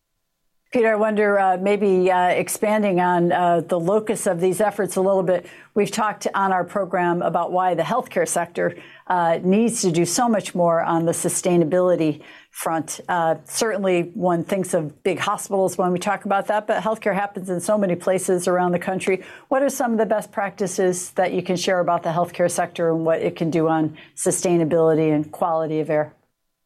Peter, 0.74 0.92
I 0.92 0.96
wonder 0.96 1.38
uh, 1.38 1.58
maybe 1.58 2.10
uh, 2.10 2.30
expanding 2.30 3.00
on 3.00 3.32
uh, 3.32 3.62
the 3.62 3.80
locus 3.80 4.26
of 4.26 4.42
these 4.42 4.60
efforts 4.60 4.96
a 4.96 5.02
little 5.02 5.22
bit. 5.22 5.46
We've 5.76 5.92
talked 5.92 6.26
on 6.34 6.52
our 6.52 6.64
program 6.64 7.22
about 7.22 7.52
why 7.52 7.76
the 7.76 7.84
healthcare 7.84 8.28
sector 8.28 8.76
uh, 9.06 9.38
needs 9.44 9.84
to 9.84 9.92
do 9.92 10.04
so 10.04 10.28
much 10.28 10.56
more 10.56 10.82
on 10.82 11.06
the 11.06 11.12
sustainability 11.12 12.24
front. 12.50 13.02
Uh, 13.08 13.36
certainly, 13.46 14.10
one 14.16 14.44
thinks 14.44 14.74
of 14.74 15.04
big 15.04 15.20
hospitals 15.20 15.78
when 15.78 15.92
we 15.92 16.00
talk 16.00 16.26
about 16.26 16.48
that, 16.48 16.66
but 16.66 16.82
healthcare 16.82 17.14
happens 17.14 17.52
in 17.52 17.60
so 17.62 17.78
many 17.78 17.96
places 17.96 18.48
around 18.48 18.72
the 18.72 18.80
country. 18.80 19.24
What 19.50 19.62
are 19.62 19.70
some 19.70 19.92
of 19.92 20.00
the 20.00 20.08
best 20.08 20.32
practices 20.32 21.12
that 21.12 21.34
you 21.34 21.44
can 21.44 21.56
share 21.56 21.82
about 21.82 22.02
the 22.02 22.10
healthcare 22.10 22.50
sector 22.50 22.90
and 22.90 23.06
what 23.06 23.22
it 23.22 23.36
can 23.36 23.52
do 23.52 23.68
on 23.68 23.96
sustainability 24.16 25.14
and 25.14 25.32
quality 25.32 25.82
of 25.82 25.92
air? 25.92 26.16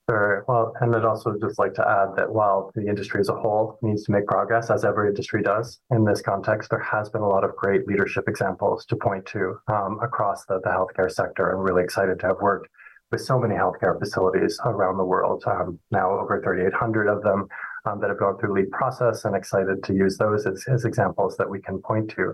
Sure. 0.09 0.45
Well, 0.47 0.73
and 0.79 0.95
I'd 0.95 1.03
also 1.03 1.35
just 1.41 1.59
like 1.59 1.73
to 1.73 1.85
add 1.85 2.15
that 2.15 2.31
while 2.31 2.71
the 2.75 2.87
industry 2.87 3.19
as 3.19 3.27
a 3.27 3.35
whole 3.35 3.77
needs 3.81 4.03
to 4.05 4.13
make 4.13 4.25
progress, 4.25 4.69
as 4.69 4.85
every 4.85 5.09
industry 5.09 5.43
does 5.43 5.81
in 5.91 6.05
this 6.05 6.21
context, 6.21 6.69
there 6.69 6.79
has 6.79 7.09
been 7.09 7.23
a 7.23 7.27
lot 7.27 7.43
of 7.43 7.53
great 7.57 7.85
leadership 7.87 8.23
examples 8.29 8.85
to 8.85 8.95
point 8.95 9.25
to 9.25 9.59
um, 9.67 9.99
across 10.01 10.45
the, 10.45 10.61
the 10.63 10.69
healthcare 10.69 11.11
sector. 11.11 11.51
I'm 11.51 11.59
really 11.59 11.83
excited 11.83 12.19
to 12.21 12.27
have 12.27 12.37
worked 12.39 12.69
with 13.11 13.19
so 13.19 13.37
many 13.37 13.55
healthcare 13.55 13.99
facilities 13.99 14.57
around 14.63 14.97
the 14.97 15.03
world, 15.03 15.43
um, 15.45 15.77
now 15.91 16.09
over 16.11 16.41
3,800 16.41 17.09
of 17.09 17.21
them 17.23 17.45
um, 17.85 17.99
that 17.99 18.09
have 18.09 18.19
gone 18.19 18.37
through 18.37 18.53
LEED 18.53 18.71
process 18.71 19.25
and 19.25 19.35
excited 19.35 19.83
to 19.83 19.93
use 19.93 20.17
those 20.17 20.45
as, 20.45 20.63
as 20.69 20.85
examples 20.85 21.35
that 21.35 21.49
we 21.49 21.59
can 21.61 21.81
point 21.81 22.09
to. 22.11 22.33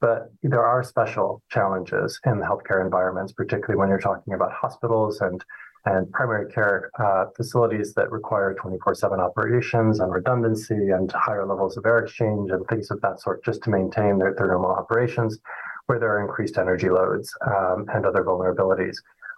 But 0.00 0.30
there 0.42 0.64
are 0.64 0.82
special 0.82 1.42
challenges 1.50 2.20
in 2.26 2.38
the 2.38 2.44
healthcare 2.44 2.84
environments, 2.84 3.32
particularly 3.32 3.78
when 3.78 3.88
you're 3.88 3.98
talking 3.98 4.34
about 4.34 4.52
hospitals 4.52 5.22
and 5.22 5.42
and 5.86 6.10
primary 6.10 6.50
care 6.52 6.90
uh, 6.98 7.26
facilities 7.36 7.94
that 7.94 8.10
require 8.10 8.56
24-7 8.62 9.18
operations 9.18 10.00
and 10.00 10.12
redundancy 10.12 10.90
and 10.90 11.10
higher 11.12 11.46
levels 11.46 11.76
of 11.76 11.86
air 11.86 11.98
exchange 11.98 12.50
and 12.50 12.66
things 12.66 12.90
of 12.90 13.00
that 13.00 13.20
sort 13.20 13.44
just 13.44 13.62
to 13.62 13.70
maintain 13.70 14.18
their, 14.18 14.34
their 14.36 14.48
normal 14.48 14.72
operations 14.72 15.38
where 15.86 16.00
there 16.00 16.10
are 16.16 16.20
increased 16.20 16.58
energy 16.58 16.90
loads 16.90 17.32
um, 17.46 17.86
and 17.94 18.04
other 18.04 18.24
vulnerabilities. 18.24 18.96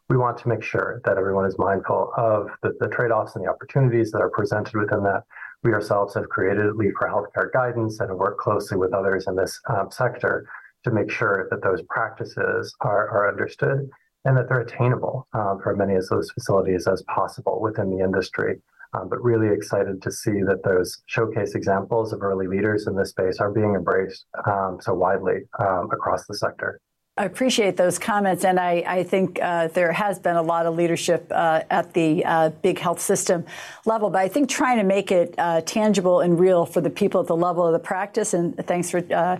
We 0.08 0.16
want 0.16 0.38
to 0.38 0.48
make 0.48 0.62
sure 0.62 1.02
that 1.04 1.18
everyone 1.18 1.44
is 1.44 1.58
mindful 1.58 2.12
of 2.16 2.48
the, 2.62 2.72
the 2.80 2.88
trade-offs 2.88 3.36
and 3.36 3.44
the 3.44 3.50
opportunities 3.50 4.10
that 4.12 4.22
are 4.22 4.30
presented 4.30 4.74
within 4.74 5.02
that. 5.04 5.24
We 5.62 5.74
ourselves 5.74 6.14
have 6.14 6.30
created 6.30 6.76
LEED 6.76 6.94
for 6.98 7.08
Healthcare 7.08 7.52
guidance 7.52 8.00
and 8.00 8.08
have 8.08 8.18
worked 8.18 8.40
closely 8.40 8.78
with 8.78 8.94
others 8.94 9.26
in 9.26 9.36
this 9.36 9.60
um, 9.68 9.90
sector 9.90 10.48
to 10.84 10.90
make 10.90 11.10
sure 11.10 11.46
that 11.50 11.62
those 11.62 11.82
practices 11.90 12.74
are, 12.80 13.10
are 13.10 13.28
understood 13.28 13.90
and 14.28 14.36
that 14.36 14.46
they're 14.46 14.60
attainable 14.60 15.26
uh, 15.32 15.56
for 15.62 15.74
many 15.74 15.94
of 15.94 16.06
those 16.08 16.30
facilities 16.30 16.86
as 16.86 17.02
possible 17.02 17.60
within 17.62 17.88
the 17.88 18.04
industry. 18.04 18.60
Um, 18.92 19.08
but 19.08 19.22
really 19.22 19.54
excited 19.54 20.02
to 20.02 20.10
see 20.10 20.42
that 20.46 20.62
those 20.64 21.02
showcase 21.06 21.54
examples 21.54 22.12
of 22.12 22.22
early 22.22 22.46
leaders 22.46 22.86
in 22.86 22.94
this 22.94 23.10
space 23.10 23.38
are 23.38 23.50
being 23.50 23.74
embraced 23.74 24.26
um, 24.46 24.78
so 24.80 24.94
widely 24.94 25.40
um, 25.58 25.88
across 25.92 26.26
the 26.26 26.34
sector. 26.34 26.80
I 27.16 27.24
appreciate 27.24 27.76
those 27.76 27.98
comments, 27.98 28.44
and 28.44 28.60
I, 28.60 28.84
I 28.86 29.02
think 29.02 29.40
uh, 29.42 29.68
there 29.68 29.92
has 29.92 30.18
been 30.18 30.36
a 30.36 30.42
lot 30.42 30.66
of 30.66 30.76
leadership 30.76 31.26
uh, 31.30 31.62
at 31.68 31.92
the 31.92 32.24
uh, 32.24 32.50
big 32.50 32.78
health 32.78 33.00
system 33.00 33.44
level. 33.84 34.08
But 34.08 34.20
I 34.20 34.28
think 34.28 34.48
trying 34.48 34.78
to 34.78 34.84
make 34.84 35.10
it 35.10 35.34
uh, 35.36 35.62
tangible 35.62 36.20
and 36.20 36.38
real 36.38 36.64
for 36.64 36.80
the 36.80 36.90
people 36.90 37.20
at 37.20 37.26
the 37.26 37.36
level 37.36 37.66
of 37.66 37.72
the 37.72 37.78
practice, 37.80 38.34
and 38.34 38.56
thanks 38.66 38.90
for 38.90 39.02
uh, 39.12 39.38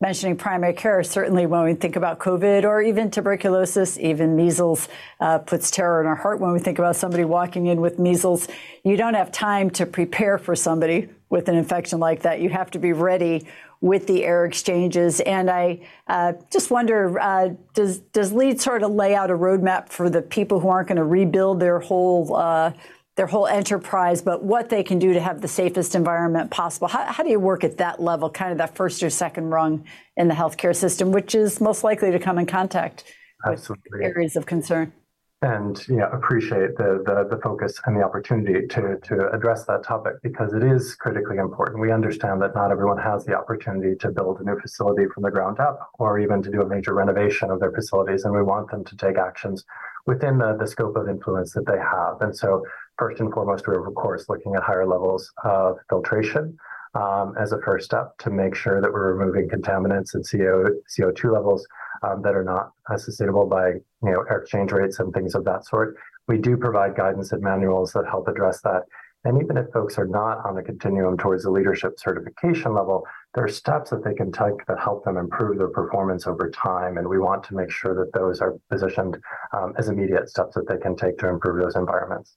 mentioning 0.00 0.36
primary 0.36 0.74
care, 0.74 1.02
certainly 1.02 1.46
when 1.46 1.64
we 1.64 1.74
think 1.74 1.96
about 1.96 2.20
COVID 2.20 2.62
or 2.62 2.80
even 2.80 3.10
tuberculosis, 3.10 3.98
even 3.98 4.36
measles 4.36 4.88
uh, 5.18 5.38
puts 5.38 5.72
terror 5.72 6.00
in 6.00 6.06
our 6.06 6.14
heart 6.14 6.38
when 6.38 6.52
we 6.52 6.60
think 6.60 6.78
about 6.78 6.94
somebody 6.94 7.24
walking 7.24 7.66
in 7.66 7.80
with 7.80 7.98
measles. 7.98 8.46
You 8.84 8.96
don't 8.96 9.14
have 9.14 9.32
time 9.32 9.70
to 9.70 9.86
prepare 9.86 10.38
for 10.38 10.54
somebody 10.54 11.08
with 11.30 11.48
an 11.48 11.56
infection 11.56 11.98
like 11.98 12.22
that. 12.22 12.40
You 12.40 12.48
have 12.50 12.70
to 12.72 12.78
be 12.78 12.92
ready 12.92 13.48
with 13.80 14.06
the 14.06 14.24
air 14.24 14.44
exchanges. 14.44 15.20
And 15.20 15.50
I 15.50 15.80
uh, 16.06 16.34
just 16.50 16.70
wonder, 16.70 17.18
uh, 17.18 17.50
does 17.74 17.98
does 17.98 18.32
LEED 18.32 18.60
sort 18.60 18.84
of 18.84 18.92
lay 18.92 19.14
out 19.14 19.30
a 19.30 19.34
roadmap 19.34 19.88
for 19.88 20.08
the 20.08 20.22
people 20.22 20.60
who 20.60 20.68
aren't 20.68 20.88
going 20.88 20.96
to 20.96 21.04
rebuild 21.04 21.60
their 21.60 21.80
whole 21.80 22.36
uh, 22.36 22.72
their 23.18 23.26
whole 23.26 23.48
enterprise, 23.48 24.22
but 24.22 24.44
what 24.44 24.68
they 24.68 24.84
can 24.84 25.00
do 25.00 25.12
to 25.12 25.20
have 25.20 25.40
the 25.40 25.48
safest 25.48 25.96
environment 25.96 26.52
possible? 26.52 26.86
How, 26.86 27.04
how 27.04 27.24
do 27.24 27.30
you 27.30 27.40
work 27.40 27.64
at 27.64 27.76
that 27.78 28.00
level, 28.00 28.30
kind 28.30 28.52
of 28.52 28.58
that 28.58 28.76
first 28.76 29.02
or 29.02 29.10
second 29.10 29.50
rung 29.50 29.84
in 30.16 30.28
the 30.28 30.34
healthcare 30.34 30.74
system, 30.74 31.10
which 31.10 31.34
is 31.34 31.60
most 31.60 31.82
likely 31.82 32.12
to 32.12 32.20
come 32.20 32.38
in 32.38 32.46
contact 32.46 33.02
Absolutely. 33.44 33.90
with 33.90 34.02
areas 34.02 34.36
of 34.36 34.46
concern? 34.46 34.92
and 35.40 35.88
know, 35.88 36.08
appreciate 36.12 36.76
the, 36.76 37.02
the, 37.06 37.36
the 37.36 37.40
focus 37.40 37.80
and 37.86 37.96
the 37.96 38.02
opportunity 38.02 38.66
to 38.66 38.98
to 39.04 39.30
address 39.32 39.64
that 39.66 39.84
topic 39.84 40.14
because 40.20 40.52
it 40.52 40.64
is 40.64 40.96
critically 40.96 41.36
important. 41.36 41.80
We 41.80 41.92
understand 41.92 42.42
that 42.42 42.56
not 42.56 42.72
everyone 42.72 42.98
has 42.98 43.24
the 43.24 43.36
opportunity 43.36 43.94
to 44.00 44.10
build 44.10 44.40
a 44.40 44.44
new 44.44 44.58
facility 44.58 45.06
from 45.14 45.22
the 45.22 45.30
ground 45.30 45.60
up 45.60 45.90
or 46.00 46.18
even 46.18 46.42
to 46.42 46.50
do 46.50 46.62
a 46.62 46.68
major 46.68 46.92
renovation 46.92 47.50
of 47.50 47.60
their 47.60 47.70
facilities, 47.70 48.24
and 48.24 48.34
we 48.34 48.42
want 48.42 48.70
them 48.72 48.84
to 48.84 48.96
take 48.96 49.16
actions 49.16 49.64
within 50.06 50.38
the, 50.38 50.56
the 50.58 50.66
scope 50.66 50.96
of 50.96 51.08
influence 51.08 51.52
that 51.52 51.66
they 51.66 51.78
have. 51.78 52.20
And 52.20 52.36
so, 52.36 52.64
first 52.98 53.20
and 53.20 53.32
foremost, 53.32 53.66
we're 53.66 53.86
of 53.86 53.94
course 53.94 54.28
looking 54.28 54.54
at 54.54 54.62
higher 54.62 54.86
levels 54.86 55.32
of 55.44 55.76
filtration. 55.88 56.56
Um, 56.94 57.34
as 57.38 57.52
a 57.52 57.60
first 57.60 57.84
step 57.84 58.16
to 58.18 58.30
make 58.30 58.54
sure 58.54 58.80
that 58.80 58.90
we're 58.90 59.12
removing 59.12 59.46
contaminants 59.48 60.14
and 60.14 60.24
CO, 60.28 60.64
CO2 60.88 61.30
levels 61.32 61.66
um, 62.02 62.22
that 62.22 62.34
are 62.34 62.42
not 62.42 62.72
sustainable 62.98 63.46
by 63.46 63.68
you 63.68 63.82
know 64.02 64.24
air 64.30 64.38
exchange 64.38 64.72
rates 64.72 64.98
and 64.98 65.12
things 65.12 65.34
of 65.34 65.44
that 65.44 65.66
sort. 65.66 65.96
We 66.28 66.38
do 66.38 66.56
provide 66.56 66.96
guidance 66.96 67.32
and 67.32 67.42
manuals 67.42 67.92
that 67.92 68.06
help 68.06 68.26
address 68.26 68.62
that. 68.62 68.82
And 69.24 69.42
even 69.42 69.56
if 69.56 69.70
folks 69.72 69.98
are 69.98 70.06
not 70.06 70.44
on 70.46 70.54
the 70.54 70.62
continuum 70.62 71.18
towards 71.18 71.42
the 71.42 71.50
leadership 71.50 71.98
certification 71.98 72.72
level, 72.72 73.04
there 73.34 73.44
are 73.44 73.48
steps 73.48 73.90
that 73.90 74.04
they 74.04 74.14
can 74.14 74.30
take 74.30 74.64
that 74.66 74.78
help 74.78 75.04
them 75.04 75.16
improve 75.16 75.58
their 75.58 75.68
performance 75.68 76.26
over 76.26 76.50
time. 76.50 76.98
And 76.98 77.08
we 77.08 77.18
want 77.18 77.42
to 77.44 77.54
make 77.54 77.70
sure 77.70 77.94
that 77.94 78.18
those 78.18 78.40
are 78.40 78.56
positioned 78.70 79.18
um, 79.52 79.74
as 79.76 79.88
immediate 79.88 80.28
steps 80.28 80.54
that 80.54 80.68
they 80.68 80.78
can 80.78 80.96
take 80.96 81.18
to 81.18 81.28
improve 81.28 81.60
those 81.60 81.76
environments. 81.76 82.36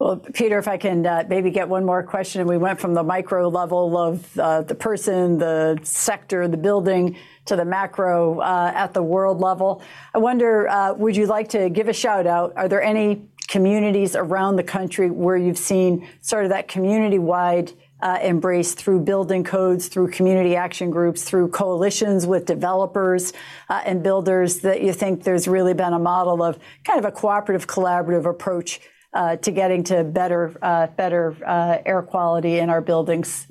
Well, 0.00 0.16
Peter, 0.16 0.58
if 0.58 0.66
I 0.66 0.78
can 0.78 1.04
uh, 1.04 1.24
maybe 1.28 1.50
get 1.50 1.68
one 1.68 1.84
more 1.84 2.02
question. 2.02 2.40
And 2.40 2.48
we 2.48 2.56
went 2.56 2.80
from 2.80 2.94
the 2.94 3.02
micro 3.02 3.48
level 3.48 3.98
of 3.98 4.38
uh, 4.38 4.62
the 4.62 4.74
person, 4.74 5.36
the 5.36 5.78
sector, 5.82 6.48
the 6.48 6.56
building, 6.56 7.18
to 7.44 7.54
the 7.54 7.66
macro 7.66 8.40
uh, 8.40 8.72
at 8.74 8.94
the 8.94 9.02
world 9.02 9.42
level. 9.42 9.82
I 10.14 10.18
wonder, 10.18 10.66
uh, 10.70 10.94
would 10.94 11.16
you 11.16 11.26
like 11.26 11.50
to 11.50 11.68
give 11.68 11.88
a 11.88 11.92
shout 11.92 12.26
out? 12.26 12.54
Are 12.56 12.66
there 12.66 12.82
any 12.82 13.28
communities 13.46 14.16
around 14.16 14.56
the 14.56 14.62
country 14.62 15.10
where 15.10 15.36
you've 15.36 15.58
seen 15.58 16.08
sort 16.22 16.44
of 16.44 16.50
that 16.50 16.66
community 16.66 17.18
wide 17.18 17.70
uh, 18.00 18.20
embrace 18.22 18.72
through 18.72 19.00
building 19.00 19.44
codes, 19.44 19.88
through 19.88 20.08
community 20.08 20.56
action 20.56 20.90
groups, 20.90 21.24
through 21.24 21.48
coalitions 21.48 22.26
with 22.26 22.46
developers 22.46 23.34
uh, 23.68 23.82
and 23.84 24.02
builders 24.02 24.60
that 24.60 24.80
you 24.80 24.94
think 24.94 25.24
there's 25.24 25.46
really 25.46 25.74
been 25.74 25.92
a 25.92 25.98
model 25.98 26.42
of 26.42 26.58
kind 26.84 26.98
of 26.98 27.04
a 27.04 27.12
cooperative, 27.12 27.66
collaborative 27.66 28.24
approach 28.24 28.80
uh, 29.12 29.36
to 29.36 29.50
getting 29.50 29.82
to 29.84 30.04
better, 30.04 30.56
uh, 30.62 30.86
better 30.88 31.36
uh, 31.46 31.78
air 31.84 32.02
quality 32.02 32.58
in 32.58 32.70
our 32.70 32.80
buildings 32.80 33.48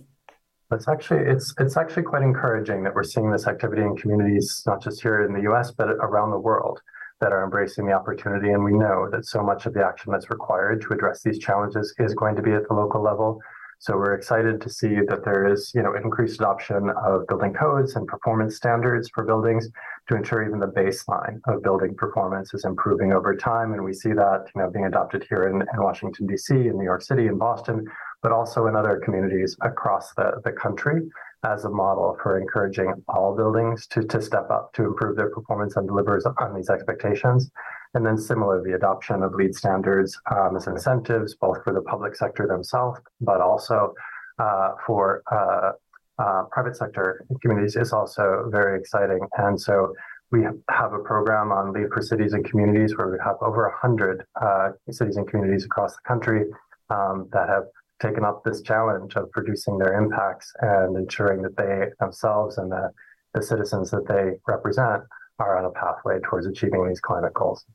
it's 0.71 0.87
actually 0.87 1.21
it's 1.21 1.51
it's 1.59 1.77
actually 1.77 2.03
quite 2.03 2.21
encouraging 2.21 2.83
that 2.83 2.93
we're 2.93 3.03
seeing 3.03 3.31
this 3.31 3.47
activity 3.47 3.81
in 3.81 3.95
communities 3.95 4.61
not 4.67 4.79
just 4.79 5.01
here 5.01 5.25
in 5.25 5.33
the 5.33 5.41
U.S. 5.49 5.71
but 5.71 5.89
around 5.89 6.29
the 6.29 6.37
world 6.37 6.79
that 7.19 7.31
are 7.31 7.43
embracing 7.43 7.85
the 7.85 7.93
opportunity. 7.93 8.49
And 8.49 8.63
we 8.63 8.73
know 8.73 9.09
that 9.11 9.25
so 9.25 9.43
much 9.43 9.65
of 9.65 9.73
the 9.73 9.85
action 9.85 10.11
that's 10.11 10.29
required 10.29 10.81
to 10.81 10.93
address 10.93 11.21
these 11.21 11.39
challenges 11.39 11.93
is 11.99 12.13
going 12.13 12.35
to 12.35 12.41
be 12.41 12.51
at 12.51 12.67
the 12.67 12.73
local 12.73 13.03
level. 13.03 13.39
So 13.79 13.95
we're 13.95 14.13
excited 14.13 14.61
to 14.61 14.69
see 14.69 14.95
that 15.07 15.23
there 15.23 15.47
is, 15.47 15.71
you 15.73 15.81
know, 15.81 15.95
increased 15.95 16.35
adoption 16.35 16.89
of 17.01 17.27
building 17.27 17.53
codes 17.53 17.95
and 17.95 18.07
performance 18.07 18.55
standards 18.55 19.09
for 19.13 19.23
buildings 19.23 19.69
to 20.09 20.15
ensure 20.15 20.43
even 20.43 20.59
the 20.59 20.67
baseline 20.67 21.39
of 21.47 21.61
building 21.61 21.95
performance 21.95 22.53
is 22.53 22.65
improving 22.65 23.13
over 23.13 23.35
time. 23.35 23.73
And 23.73 23.83
we 23.83 23.93
see 23.93 24.11
that, 24.13 24.45
you 24.53 24.61
know, 24.61 24.69
being 24.69 24.85
adopted 24.85 25.25
here 25.29 25.47
in, 25.47 25.61
in 25.61 25.83
Washington, 25.83 26.25
D.C., 26.25 26.55
in 26.55 26.77
New 26.77 26.83
York 26.83 27.03
City, 27.03 27.27
in 27.27 27.37
Boston, 27.37 27.85
but 28.23 28.31
also 28.31 28.65
in 28.65 28.75
other 28.75 28.99
communities 29.05 29.55
across 29.61 30.13
the, 30.15 30.41
the 30.43 30.51
country 30.51 31.01
as 31.45 31.63
a 31.63 31.69
model 31.69 32.17
for 32.21 32.39
encouraging 32.39 32.91
all 33.07 33.35
buildings 33.35 33.87
to, 33.87 34.03
to 34.03 34.21
step 34.21 34.49
up 34.49 34.73
to 34.73 34.83
improve 34.83 35.15
their 35.15 35.29
performance 35.29 35.75
and 35.77 35.87
deliver 35.87 36.19
on 36.39 36.55
these 36.55 36.69
expectations. 36.69 37.49
And 37.93 38.05
then 38.05 38.17
similarly, 38.17 38.71
the 38.71 38.75
adoption 38.75 39.23
of 39.23 39.33
LEED 39.35 39.55
standards 39.55 40.19
um, 40.31 40.55
as 40.57 40.67
incentives, 40.67 41.35
both 41.35 41.63
for 41.63 41.71
the 41.71 41.81
public 41.81 42.15
sector 42.15 42.47
themselves, 42.47 42.99
but 43.21 43.41
also 43.41 43.93
uh, 44.39 44.71
for 44.85 45.23
uh, 45.31 45.71
uh, 46.19 46.43
private 46.51 46.75
sector 46.75 47.25
communities 47.41 47.75
is 47.75 47.93
also 47.93 48.49
very 48.51 48.79
exciting. 48.79 49.19
And 49.37 49.59
so 49.59 49.93
we 50.31 50.43
have 50.69 50.93
a 50.93 50.99
program 50.99 51.51
on 51.51 51.73
LEED 51.73 51.89
for 51.91 52.01
cities 52.01 52.33
and 52.33 52.45
communities 52.45 52.95
where 52.97 53.09
we 53.09 53.17
have 53.23 53.37
over 53.41 53.63
100 53.69 54.25
uh, 54.39 54.69
cities 54.91 55.17
and 55.17 55.27
communities 55.27 55.65
across 55.65 55.95
the 55.95 56.01
country 56.07 56.45
um, 56.89 57.27
that 57.31 57.49
have 57.49 57.63
taken 58.01 58.23
up 58.23 58.43
this 58.43 58.61
challenge 58.61 59.15
of 59.15 59.31
producing 59.31 59.77
their 59.77 60.01
impacts 60.01 60.53
and 60.61 60.95
ensuring 60.95 61.41
that 61.41 61.57
they 61.57 61.89
themselves 61.99 62.57
and 62.57 62.71
the, 62.71 62.91
the 63.33 63.41
citizens 63.41 63.91
that 63.91 64.07
they 64.07 64.37
represent 64.47 65.03
are 65.39 65.57
on 65.57 65.65
a 65.65 65.71
pathway 65.71 66.19
towards 66.23 66.45
achieving 66.45 66.87
these 66.87 66.99
climate 66.99 67.33
goals. 67.33 67.65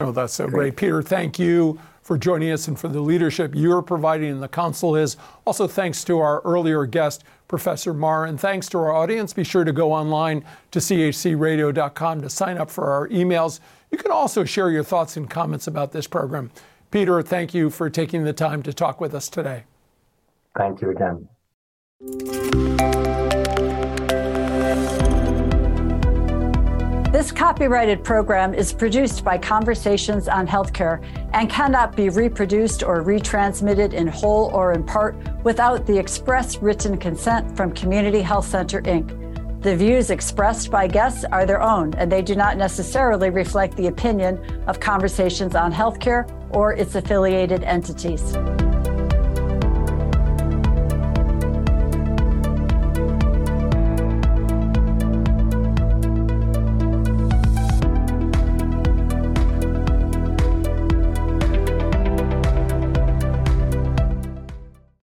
Oh, 0.00 0.12
that's 0.12 0.34
so 0.34 0.44
great. 0.44 0.54
great. 0.54 0.76
Peter, 0.76 1.02
thank 1.02 1.38
you 1.38 1.78
for 2.02 2.18
joining 2.18 2.50
us 2.52 2.68
and 2.68 2.78
for 2.78 2.88
the 2.88 3.00
leadership 3.00 3.54
you're 3.54 3.82
providing 3.82 4.30
and 4.30 4.42
the 4.42 4.48
council 4.48 4.94
is. 4.94 5.16
Also, 5.46 5.66
thanks 5.66 6.04
to 6.04 6.18
our 6.18 6.40
earlier 6.42 6.84
guest, 6.84 7.24
Professor 7.48 7.94
Marr, 7.94 8.24
and 8.24 8.38
thanks 8.40 8.68
to 8.70 8.78
our 8.78 8.92
audience. 8.92 9.32
Be 9.32 9.44
sure 9.44 9.64
to 9.64 9.72
go 9.72 9.92
online 9.92 10.44
to 10.72 10.78
chcradio.com 10.78 12.22
to 12.22 12.30
sign 12.30 12.58
up 12.58 12.70
for 12.70 12.90
our 12.90 13.08
emails. 13.08 13.60
You 13.90 13.98
can 13.98 14.10
also 14.10 14.44
share 14.44 14.70
your 14.70 14.84
thoughts 14.84 15.16
and 15.16 15.30
comments 15.30 15.66
about 15.66 15.92
this 15.92 16.06
program. 16.06 16.50
Peter, 16.90 17.22
thank 17.22 17.54
you 17.54 17.70
for 17.70 17.90
taking 17.90 18.24
the 18.24 18.32
time 18.32 18.62
to 18.62 18.72
talk 18.72 19.00
with 19.00 19.14
us 19.14 19.28
today. 19.28 19.64
Thank 20.56 20.80
you 20.80 20.90
again. 20.90 21.28
This 27.26 27.32
copyrighted 27.32 28.04
program 28.04 28.54
is 28.54 28.72
produced 28.72 29.24
by 29.24 29.36
Conversations 29.36 30.28
on 30.28 30.46
Healthcare 30.46 31.04
and 31.32 31.50
cannot 31.50 31.96
be 31.96 32.08
reproduced 32.08 32.84
or 32.84 33.02
retransmitted 33.02 33.94
in 33.94 34.06
whole 34.06 34.48
or 34.54 34.74
in 34.74 34.84
part 34.84 35.16
without 35.42 35.86
the 35.86 35.98
express 35.98 36.58
written 36.58 36.96
consent 36.96 37.56
from 37.56 37.72
Community 37.72 38.22
Health 38.22 38.46
Center, 38.46 38.80
Inc. 38.82 39.10
The 39.60 39.74
views 39.74 40.10
expressed 40.10 40.70
by 40.70 40.86
guests 40.86 41.24
are 41.24 41.44
their 41.44 41.60
own, 41.60 41.94
and 41.94 42.12
they 42.12 42.22
do 42.22 42.36
not 42.36 42.58
necessarily 42.58 43.30
reflect 43.30 43.76
the 43.76 43.88
opinion 43.88 44.38
of 44.68 44.78
Conversations 44.78 45.56
on 45.56 45.72
Healthcare 45.72 46.30
or 46.54 46.74
its 46.74 46.94
affiliated 46.94 47.64
entities. 47.64 48.36